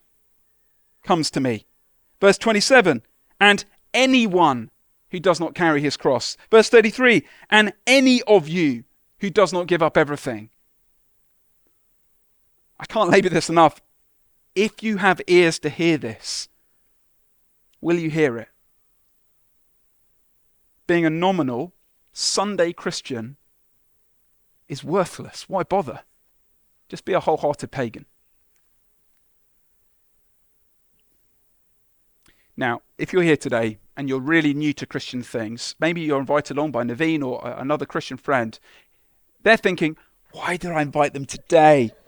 comes 1.02 1.30
to 1.32 1.40
me. 1.40 1.66
Verse 2.20 2.38
27, 2.38 3.02
and 3.40 3.64
anyone 3.94 4.70
who 5.10 5.20
does 5.20 5.40
not 5.40 5.54
carry 5.54 5.80
his 5.80 5.96
cross. 5.96 6.36
Verse 6.50 6.68
33, 6.68 7.24
and 7.50 7.72
any 7.86 8.22
of 8.22 8.48
you 8.48 8.84
who 9.20 9.30
does 9.30 9.52
not 9.52 9.66
give 9.66 9.82
up 9.82 9.96
everything. 9.96 10.50
I 12.78 12.84
can't 12.86 13.10
labor 13.10 13.28
this 13.28 13.48
enough. 13.48 13.80
If 14.54 14.82
you 14.82 14.98
have 14.98 15.20
ears 15.26 15.58
to 15.60 15.68
hear 15.68 15.98
this, 15.98 16.48
will 17.80 17.98
you 17.98 18.10
hear 18.10 18.38
it? 18.38 18.48
Being 20.86 21.04
a 21.04 21.10
nominal 21.10 21.74
Sunday 22.12 22.72
Christian 22.72 23.36
is 24.68 24.84
worthless. 24.84 25.48
Why 25.48 25.62
bother? 25.62 26.00
Just 26.88 27.04
be 27.04 27.12
a 27.12 27.20
wholehearted 27.20 27.70
pagan. 27.70 28.06
Now, 32.58 32.82
if 32.98 33.12
you're 33.12 33.22
here 33.22 33.36
today 33.36 33.78
and 33.96 34.08
you're 34.08 34.18
really 34.18 34.52
new 34.52 34.72
to 34.72 34.84
Christian 34.84 35.22
things, 35.22 35.76
maybe 35.78 36.00
you're 36.00 36.18
invited 36.18 36.56
along 36.56 36.72
by 36.72 36.82
Naveen 36.82 37.22
or 37.22 37.40
another 37.56 37.86
Christian 37.86 38.16
friend, 38.16 38.58
they're 39.44 39.56
thinking, 39.56 39.96
why 40.32 40.56
did 40.56 40.72
I 40.72 40.82
invite 40.82 41.14
them 41.14 41.24
today? 41.24 41.92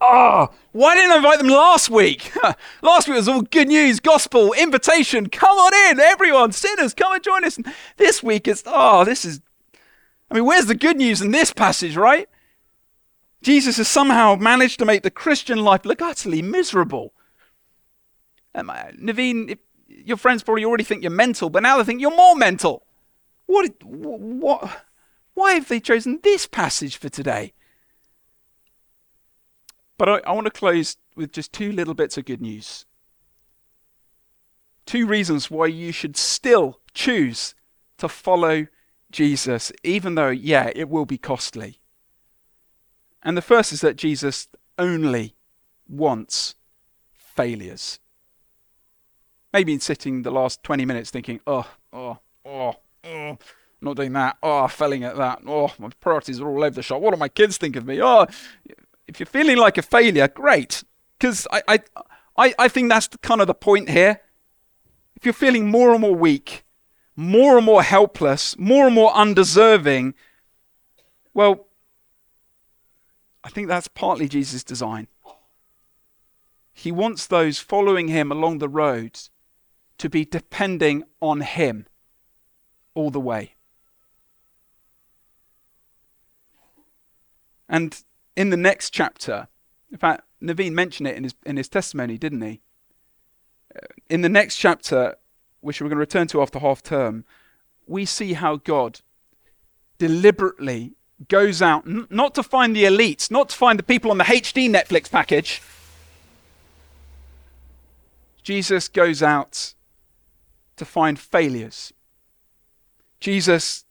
Ah, 0.00 0.48
oh, 0.50 0.54
why 0.72 0.94
didn't 0.96 1.12
I 1.12 1.16
invite 1.16 1.38
them 1.38 1.48
last 1.48 1.88
week? 1.88 2.30
last 2.82 3.08
week 3.08 3.16
was 3.16 3.28
all 3.28 3.40
good 3.40 3.68
news, 3.68 4.00
gospel, 4.00 4.52
invitation. 4.52 5.30
Come 5.30 5.56
on 5.56 5.72
in, 5.90 5.98
everyone, 5.98 6.52
sinners, 6.52 6.92
come 6.92 7.14
and 7.14 7.22
join 7.22 7.42
us. 7.42 7.56
And 7.56 7.72
this 7.96 8.22
week 8.22 8.46
it's, 8.46 8.64
oh, 8.66 9.04
this 9.06 9.24
is, 9.24 9.40
I 10.30 10.34
mean, 10.34 10.44
where's 10.44 10.66
the 10.66 10.74
good 10.74 10.98
news 10.98 11.22
in 11.22 11.30
this 11.30 11.54
passage, 11.54 11.96
right? 11.96 12.28
Jesus 13.40 13.78
has 13.78 13.88
somehow 13.88 14.34
managed 14.34 14.78
to 14.80 14.84
make 14.84 15.04
the 15.04 15.10
Christian 15.10 15.58
life 15.58 15.86
look 15.86 16.02
utterly 16.02 16.42
miserable. 16.42 17.14
Um, 18.54 18.70
uh, 18.70 18.90
Naveen, 19.00 19.50
if, 19.50 19.58
your 19.86 20.16
friends 20.16 20.42
probably 20.42 20.64
already 20.64 20.84
think 20.84 21.02
you're 21.02 21.10
mental, 21.10 21.50
but 21.50 21.62
now 21.62 21.78
they 21.78 21.84
think 21.84 22.00
you're 22.00 22.14
more 22.14 22.36
mental. 22.36 22.86
What, 23.46 23.72
what, 23.82 24.84
why 25.34 25.54
have 25.54 25.68
they 25.68 25.80
chosen 25.80 26.20
this 26.22 26.46
passage 26.46 26.96
for 26.96 27.08
today? 27.08 27.52
But 29.98 30.08
I, 30.08 30.18
I 30.18 30.32
want 30.32 30.46
to 30.46 30.50
close 30.50 30.96
with 31.14 31.32
just 31.32 31.52
two 31.52 31.72
little 31.72 31.94
bits 31.94 32.16
of 32.16 32.24
good 32.24 32.40
news. 32.40 32.86
Two 34.86 35.06
reasons 35.06 35.50
why 35.50 35.66
you 35.66 35.92
should 35.92 36.16
still 36.16 36.80
choose 36.92 37.54
to 37.98 38.08
follow 38.08 38.66
Jesus, 39.10 39.72
even 39.82 40.14
though, 40.14 40.30
yeah, 40.30 40.70
it 40.74 40.88
will 40.88 41.06
be 41.06 41.18
costly. 41.18 41.80
And 43.22 43.36
the 43.36 43.42
first 43.42 43.72
is 43.72 43.80
that 43.80 43.96
Jesus 43.96 44.48
only 44.78 45.36
wants 45.88 46.56
failures. 47.14 48.00
Maybe 49.54 49.72
in 49.72 49.78
sitting 49.78 50.22
the 50.22 50.32
last 50.32 50.64
20 50.64 50.84
minutes 50.84 51.10
thinking, 51.10 51.38
oh, 51.46 51.64
oh, 51.92 52.18
oh, 52.44 52.74
oh, 53.04 53.38
not 53.80 53.94
doing 53.94 54.12
that. 54.14 54.36
Oh, 54.42 54.66
failing 54.66 55.04
at 55.04 55.16
that. 55.16 55.42
Oh, 55.46 55.72
my 55.78 55.90
priorities 56.00 56.40
are 56.40 56.48
all 56.48 56.64
over 56.64 56.74
the 56.74 56.82
shop. 56.82 57.00
What 57.00 57.14
do 57.14 57.20
my 57.20 57.28
kids 57.28 57.56
think 57.56 57.76
of 57.76 57.86
me? 57.86 58.02
Oh, 58.02 58.26
if 59.06 59.20
you're 59.20 59.28
feeling 59.28 59.56
like 59.56 59.78
a 59.78 59.82
failure, 59.82 60.26
great. 60.26 60.82
Because 61.16 61.46
I, 61.52 61.62
I, 61.68 61.78
I, 62.36 62.54
I 62.58 62.66
think 62.66 62.88
that's 62.88 63.06
kind 63.22 63.40
of 63.40 63.46
the 63.46 63.54
point 63.54 63.90
here. 63.90 64.22
If 65.14 65.24
you're 65.24 65.32
feeling 65.32 65.70
more 65.70 65.92
and 65.92 66.00
more 66.00 66.16
weak, 66.16 66.64
more 67.14 67.56
and 67.56 67.64
more 67.64 67.84
helpless, 67.84 68.58
more 68.58 68.86
and 68.86 68.94
more 68.96 69.14
undeserving, 69.14 70.14
well, 71.32 71.68
I 73.44 73.50
think 73.50 73.68
that's 73.68 73.86
partly 73.86 74.26
Jesus' 74.26 74.64
design. 74.64 75.06
He 76.72 76.90
wants 76.90 77.28
those 77.28 77.60
following 77.60 78.08
him 78.08 78.32
along 78.32 78.58
the 78.58 78.68
road 78.68 79.20
to 79.98 80.08
be 80.08 80.24
depending 80.24 81.04
on 81.20 81.40
Him 81.40 81.86
all 82.94 83.10
the 83.10 83.20
way. 83.20 83.54
And 87.68 88.02
in 88.36 88.50
the 88.50 88.56
next 88.56 88.90
chapter, 88.90 89.48
in 89.90 89.98
fact, 89.98 90.22
Naveen 90.42 90.72
mentioned 90.72 91.08
it 91.08 91.16
in 91.16 91.24
his, 91.24 91.34
in 91.46 91.56
his 91.56 91.68
testimony, 91.68 92.18
didn't 92.18 92.42
he? 92.42 92.60
Uh, 93.74 93.86
in 94.08 94.20
the 94.20 94.28
next 94.28 94.56
chapter, 94.56 95.16
which 95.60 95.80
we're 95.80 95.88
going 95.88 95.96
to 95.96 96.00
return 96.00 96.26
to 96.28 96.42
after 96.42 96.58
half 96.58 96.82
term, 96.82 97.24
we 97.86 98.04
see 98.04 98.34
how 98.34 98.56
God 98.56 99.00
deliberately 99.98 100.92
goes 101.28 101.62
out 101.62 101.86
n- 101.86 102.06
not 102.10 102.34
to 102.34 102.42
find 102.42 102.76
the 102.76 102.84
elites, 102.84 103.30
not 103.30 103.50
to 103.50 103.56
find 103.56 103.78
the 103.78 103.82
people 103.82 104.10
on 104.10 104.18
the 104.18 104.24
HD 104.24 104.68
Netflix 104.70 105.10
package. 105.10 105.62
Jesus 108.42 108.88
goes 108.88 109.22
out 109.22 109.74
to 110.76 110.84
find 110.84 111.18
failures. 111.18 111.92
Jesus 113.20 113.84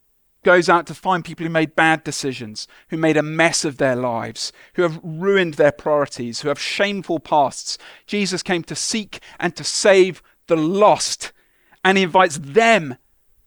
goes 0.44 0.68
out 0.68 0.86
to 0.86 0.94
find 0.94 1.24
people 1.24 1.44
who 1.44 1.50
made 1.50 1.74
bad 1.74 2.04
decisions, 2.04 2.68
who 2.88 2.96
made 2.96 3.16
a 3.16 3.22
mess 3.22 3.64
of 3.64 3.78
their 3.78 3.96
lives, 3.96 4.52
who 4.74 4.82
have 4.82 5.00
ruined 5.02 5.54
their 5.54 5.72
priorities, 5.72 6.40
who 6.40 6.48
have 6.48 6.60
shameful 6.60 7.18
pasts. 7.18 7.78
Jesus 8.06 8.42
came 8.42 8.62
to 8.64 8.76
seek 8.76 9.20
and 9.40 9.56
to 9.56 9.64
save 9.64 10.22
the 10.46 10.56
lost, 10.56 11.32
and 11.84 11.98
he 11.98 12.04
invites 12.04 12.38
them 12.38 12.96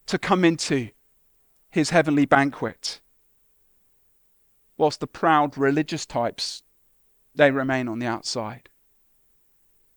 to 0.08 0.18
come 0.18 0.44
into 0.44 0.90
his 1.70 1.92
heavenly 1.92 2.26
banquet. 2.26 3.00
Whilst 4.76 5.00
the 5.00 5.08
proud 5.08 5.58
religious 5.58 6.06
types, 6.06 6.64
they 7.36 7.52
remain 7.52 7.88
on 7.88 8.00
the 8.00 8.08
outside. 8.08 8.70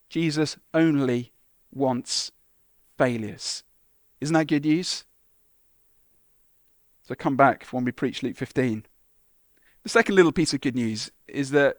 Jesus 0.09 0.57
only 0.73 1.31
wants 1.71 2.31
failures. 3.01 3.63
Isn't 4.19 4.35
that 4.35 4.45
good 4.45 4.63
news? 4.63 5.05
So 7.01 7.15
come 7.15 7.35
back 7.35 7.65
when 7.71 7.83
we 7.83 7.91
preach 7.91 8.21
Luke 8.21 8.37
15. 8.37 8.85
The 9.81 9.89
second 9.89 10.13
little 10.13 10.31
piece 10.31 10.53
of 10.53 10.61
good 10.61 10.75
news 10.75 11.09
is 11.27 11.49
that 11.49 11.77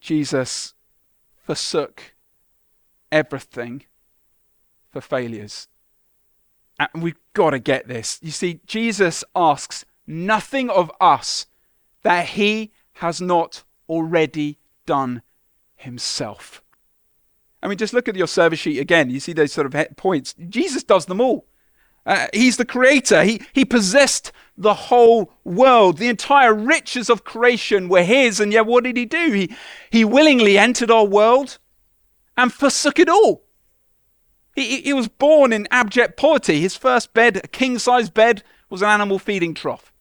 Jesus 0.00 0.74
forsook 1.36 2.14
everything 3.12 3.84
for 4.90 5.00
failures. 5.00 5.68
And 6.76 7.04
we've 7.04 7.20
got 7.34 7.50
to 7.50 7.60
get 7.60 7.86
this. 7.86 8.18
You 8.20 8.32
see, 8.32 8.58
Jesus 8.66 9.22
asks 9.36 9.84
nothing 10.08 10.68
of 10.70 10.90
us 11.00 11.46
that 12.02 12.30
he 12.30 12.72
has 12.94 13.20
not 13.20 13.62
already 13.88 14.58
done 14.86 15.22
himself. 15.76 16.64
I 17.62 17.68
mean, 17.68 17.78
just 17.78 17.92
look 17.92 18.08
at 18.08 18.16
your 18.16 18.26
service 18.26 18.58
sheet 18.58 18.80
again. 18.80 19.10
You 19.10 19.20
see 19.20 19.32
those 19.32 19.52
sort 19.52 19.72
of 19.72 19.96
points. 19.96 20.34
Jesus 20.48 20.82
does 20.82 21.06
them 21.06 21.20
all. 21.20 21.46
Uh, 22.04 22.26
he's 22.34 22.56
the 22.56 22.64
creator. 22.64 23.22
He, 23.22 23.40
he 23.52 23.64
possessed 23.64 24.32
the 24.56 24.74
whole 24.74 25.32
world. 25.44 25.98
The 25.98 26.08
entire 26.08 26.52
riches 26.52 27.08
of 27.08 27.22
creation 27.22 27.88
were 27.88 28.02
his. 28.02 28.40
And 28.40 28.52
yet, 28.52 28.66
what 28.66 28.82
did 28.82 28.96
he 28.96 29.06
do? 29.06 29.30
He, 29.30 29.54
he 29.90 30.04
willingly 30.04 30.58
entered 30.58 30.90
our 30.90 31.04
world 31.04 31.58
and 32.36 32.52
forsook 32.52 32.98
it 32.98 33.08
all. 33.08 33.44
He, 34.56 34.82
he 34.82 34.92
was 34.92 35.06
born 35.06 35.52
in 35.52 35.68
abject 35.70 36.16
poverty. 36.16 36.60
His 36.60 36.76
first 36.76 37.14
bed, 37.14 37.36
a 37.36 37.48
king 37.48 37.78
sized 37.78 38.12
bed, 38.12 38.42
was 38.68 38.82
an 38.82 38.88
animal 38.88 39.20
feeding 39.20 39.54
trough. 39.54 39.92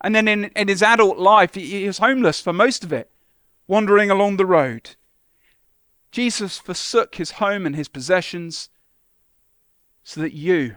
And 0.00 0.14
then 0.14 0.28
in, 0.28 0.44
in 0.56 0.68
his 0.68 0.82
adult 0.82 1.18
life, 1.18 1.54
he, 1.54 1.66
he 1.66 1.86
was 1.86 1.98
homeless 1.98 2.40
for 2.40 2.52
most 2.52 2.84
of 2.84 2.92
it, 2.92 3.10
wandering 3.66 4.10
along 4.10 4.36
the 4.36 4.46
road. 4.46 4.96
Jesus 6.10 6.58
forsook 6.58 7.14
his 7.16 7.32
home 7.32 7.66
and 7.66 7.76
his 7.76 7.88
possessions 7.88 8.68
so 10.02 10.20
that 10.20 10.32
you 10.32 10.76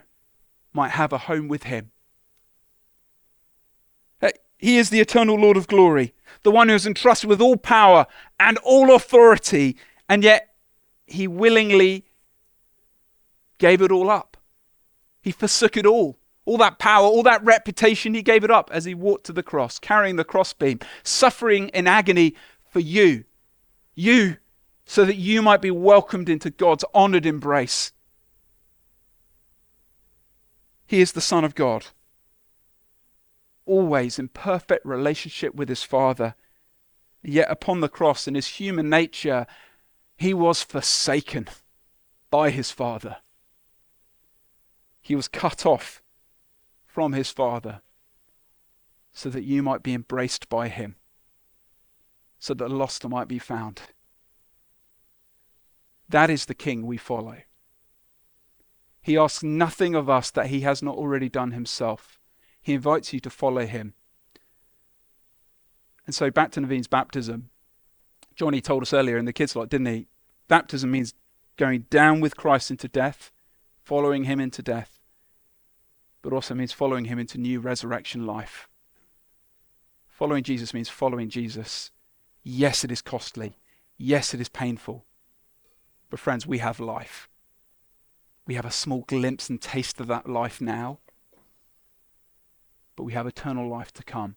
might 0.74 0.92
have 0.92 1.14
a 1.14 1.18
home 1.20 1.48
with 1.48 1.64
him. 1.64 1.92
He 4.64 4.78
is 4.78 4.90
the 4.90 5.02
eternal 5.02 5.36
Lord 5.36 5.58
of 5.58 5.68
glory, 5.68 6.14
the 6.44 6.52
one 6.52 6.70
who 6.70 6.76
is 6.76 6.88
entrusted 6.88 7.30
with 7.30 7.42
all 7.42 7.58
power 7.58 8.08
and 8.40 8.58
all 8.60 8.96
authority, 8.96 9.76
and 10.08 10.24
yet 10.24 10.56
he 11.06 11.28
willingly 11.28 12.06
gave 13.58 13.82
it 13.82 13.92
all 13.92 14.10
up. 14.10 14.38
He 15.22 15.32
forsook 15.32 15.76
it 15.76 15.86
all. 15.86 16.18
All 16.46 16.58
that 16.60 16.80
power, 16.80 17.06
all 17.06 17.24
that 17.24 17.44
reputation, 17.44 18.14
he 18.14 18.22
gave 18.22 18.46
it 18.46 18.52
up 18.52 18.70
as 18.72 18.86
he 18.86 18.94
walked 18.94 19.26
to 19.26 19.34
the 19.34 19.44
cross, 19.44 19.80
carrying 19.80 20.16
the 20.16 20.24
crossbeam, 20.24 20.80
suffering 21.04 21.68
in 21.74 21.86
agony 21.86 22.34
for 22.64 22.80
you. 22.80 23.26
You, 23.96 24.38
so 24.86 25.06
that 25.06 25.16
you 25.16 25.42
might 25.42 25.62
be 25.62 25.72
welcomed 25.72 26.30
into 26.30 26.50
God's 26.50 26.86
honored 26.94 27.26
embrace. 27.26 27.92
He 30.86 31.02
is 31.02 31.14
the 31.14 31.22
Son 31.22 31.44
of 31.44 31.56
God, 31.56 31.88
always 33.66 34.20
in 34.20 34.28
perfect 34.28 34.86
relationship 34.86 35.56
with 35.56 35.70
his 35.70 35.84
Father. 35.84 36.36
Yet 37.24 37.50
upon 37.50 37.80
the 37.80 37.90
cross, 37.90 38.28
in 38.28 38.36
his 38.36 38.48
human 38.48 38.90
nature, 38.90 39.48
he 40.18 40.34
was 40.34 40.62
forsaken 40.62 41.48
by 42.30 42.50
his 42.50 42.70
Father. 42.70 43.18
He 45.02 45.16
was 45.16 45.28
cut 45.28 45.66
off 45.66 46.02
from 46.86 47.14
his 47.14 47.30
Father 47.30 47.82
so 49.14 49.30
that 49.30 49.44
you 49.44 49.64
might 49.64 49.84
be 49.84 49.94
embraced 49.94 50.50
by 50.50 50.68
him, 50.68 50.96
so 52.40 52.54
that 52.54 52.68
the 52.68 52.76
lost 52.76 53.08
might 53.08 53.28
be 53.28 53.40
found. 53.40 53.82
That 56.10 56.30
is 56.30 56.46
the 56.46 56.54
King 56.54 56.86
we 56.86 56.98
follow. 56.98 57.38
He 59.02 59.18
asks 59.18 59.44
nothing 59.44 59.96
of 59.96 60.10
us 60.10 60.32
that 60.32 60.48
he 60.48 60.62
has 60.62 60.82
not 60.82 60.96
already 60.96 61.30
done 61.30 61.52
himself. 61.52 62.20
He 62.62 62.74
invites 62.74 63.12
you 63.12 63.20
to 63.20 63.30
follow 63.30 63.66
him. 63.66 63.94
And 66.06 66.16
so 66.16 66.32
back 66.32 66.52
to 66.52 66.62
Naveen's 66.62 66.88
baptism. 66.88 67.50
Johnny 68.36 68.62
told 68.62 68.84
us 68.84 68.94
earlier 68.94 69.18
in 69.18 69.26
the 69.26 69.34
kids' 69.34 69.56
lot, 69.56 69.70
didn't 69.70 69.88
he? 69.88 70.08
Baptism 70.48 70.90
means 70.90 71.14
going 71.58 71.86
down 71.90 72.20
with 72.20 72.38
Christ 72.38 72.72
into 72.72 72.88
death, 72.88 73.32
following 73.82 74.24
him 74.24 74.40
into 74.40 74.62
death, 74.62 75.00
but 76.22 76.34
also 76.34 76.56
means 76.56 76.72
following 76.72 77.06
him 77.06 77.20
into 77.20 77.38
new 77.38 77.60
resurrection 77.60 78.26
life. 78.26 78.70
Following 80.08 80.44
Jesus 80.44 80.74
means 80.74 80.90
following 80.90 81.30
Jesus. 81.30 81.92
Yes, 82.42 82.84
it 82.84 82.92
is 82.92 83.02
costly. 83.02 83.58
Yes, 83.98 84.34
it 84.34 84.40
is 84.40 84.50
painful. 84.50 85.06
But 86.14 86.20
friends, 86.20 86.46
we 86.46 86.60
have 86.60 86.80
life. 86.80 87.28
We 88.46 88.54
have 88.54 88.66
a 88.66 88.70
small 88.70 89.02
glimpse 89.08 89.50
and 89.50 89.60
taste 89.60 90.00
of 90.00 90.06
that 90.06 90.30
life 90.30 90.62
now, 90.62 91.00
but 92.96 93.06
we 93.06 93.14
have 93.14 93.26
eternal 93.26 93.68
life 93.68 93.92
to 93.94 94.04
come. 94.04 94.36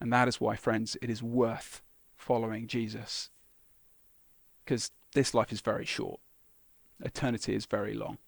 And 0.00 0.12
that 0.12 0.26
is 0.26 0.40
why, 0.40 0.56
friends, 0.56 0.96
it 1.00 1.10
is 1.10 1.22
worth 1.22 1.80
following 2.16 2.66
Jesus. 2.66 3.30
Because 4.64 4.90
this 5.12 5.32
life 5.32 5.52
is 5.52 5.60
very 5.60 5.84
short, 5.84 6.18
eternity 7.00 7.54
is 7.54 7.64
very 7.64 7.94
long. 7.94 8.18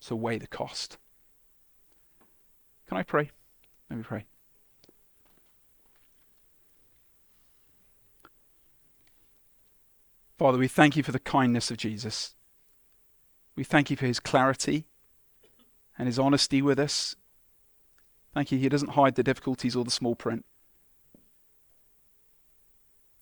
So 0.00 0.16
weigh 0.16 0.38
the 0.38 0.46
cost. 0.46 0.96
Can 2.86 2.96
I 2.96 3.02
pray? 3.02 3.30
Let 3.90 3.98
me 3.98 4.04
pray. 4.04 4.24
Father, 10.38 10.56
we 10.56 10.68
thank 10.68 10.96
you 10.96 11.02
for 11.02 11.10
the 11.10 11.18
kindness 11.18 11.72
of 11.72 11.78
Jesus. 11.78 12.36
We 13.56 13.64
thank 13.64 13.90
you 13.90 13.96
for 13.96 14.06
his 14.06 14.20
clarity 14.20 14.86
and 15.98 16.06
his 16.06 16.16
honesty 16.18 16.62
with 16.62 16.78
us. 16.78 17.16
Thank 18.34 18.52
you, 18.52 18.58
he 18.58 18.68
doesn't 18.68 18.90
hide 18.90 19.16
the 19.16 19.24
difficulties 19.24 19.74
or 19.74 19.84
the 19.84 19.90
small 19.90 20.14
print. 20.14 20.44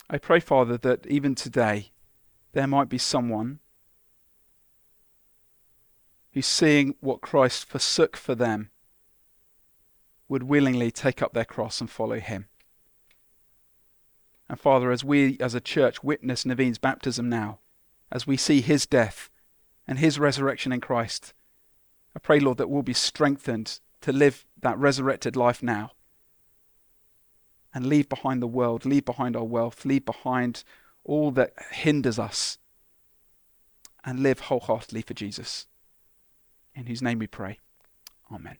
I 0.07 0.19
pray, 0.19 0.39
Father, 0.39 0.77
that 0.77 1.07
even 1.07 1.33
today 1.33 1.91
there 2.53 2.67
might 2.67 2.87
be 2.87 2.99
someone 2.99 3.59
who's 6.33 6.45
seeing 6.45 6.93
what 6.99 7.21
Christ 7.21 7.65
forsook 7.65 8.15
for 8.15 8.35
them 8.35 8.69
would 10.29 10.43
willingly 10.43 10.91
take 10.91 11.23
up 11.23 11.33
their 11.33 11.45
cross 11.45 11.81
and 11.81 11.89
follow 11.89 12.19
him. 12.19 12.45
And 14.49 14.59
Father, 14.59 14.91
as 14.91 15.03
we 15.03 15.37
as 15.39 15.53
a 15.53 15.61
church 15.61 16.03
witness 16.03 16.45
Naveen's 16.45 16.77
baptism 16.77 17.29
now, 17.29 17.59
as 18.11 18.25
we 18.25 18.37
see 18.37 18.61
his 18.61 18.85
death 18.85 19.29
and 19.87 19.99
his 19.99 20.19
resurrection 20.19 20.71
in 20.71 20.81
Christ. 20.81 21.33
I 22.15 22.19
pray, 22.19 22.39
Lord, 22.39 22.57
that 22.57 22.69
we'll 22.69 22.83
be 22.83 22.93
strengthened 22.93 23.79
to 24.01 24.11
live 24.11 24.45
that 24.61 24.77
resurrected 24.77 25.35
life 25.35 25.63
now 25.63 25.91
and 27.73 27.85
leave 27.85 28.09
behind 28.09 28.41
the 28.41 28.47
world, 28.47 28.85
leave 28.85 29.05
behind 29.05 29.35
our 29.35 29.43
wealth, 29.43 29.85
leave 29.85 30.05
behind 30.05 30.63
all 31.03 31.31
that 31.31 31.53
hinders 31.71 32.19
us 32.19 32.57
and 34.03 34.21
live 34.21 34.41
wholeheartedly 34.41 35.01
for 35.01 35.13
Jesus. 35.13 35.67
In 36.73 36.85
whose 36.85 37.01
name 37.01 37.19
we 37.19 37.27
pray. 37.27 37.59
Amen. 38.31 38.57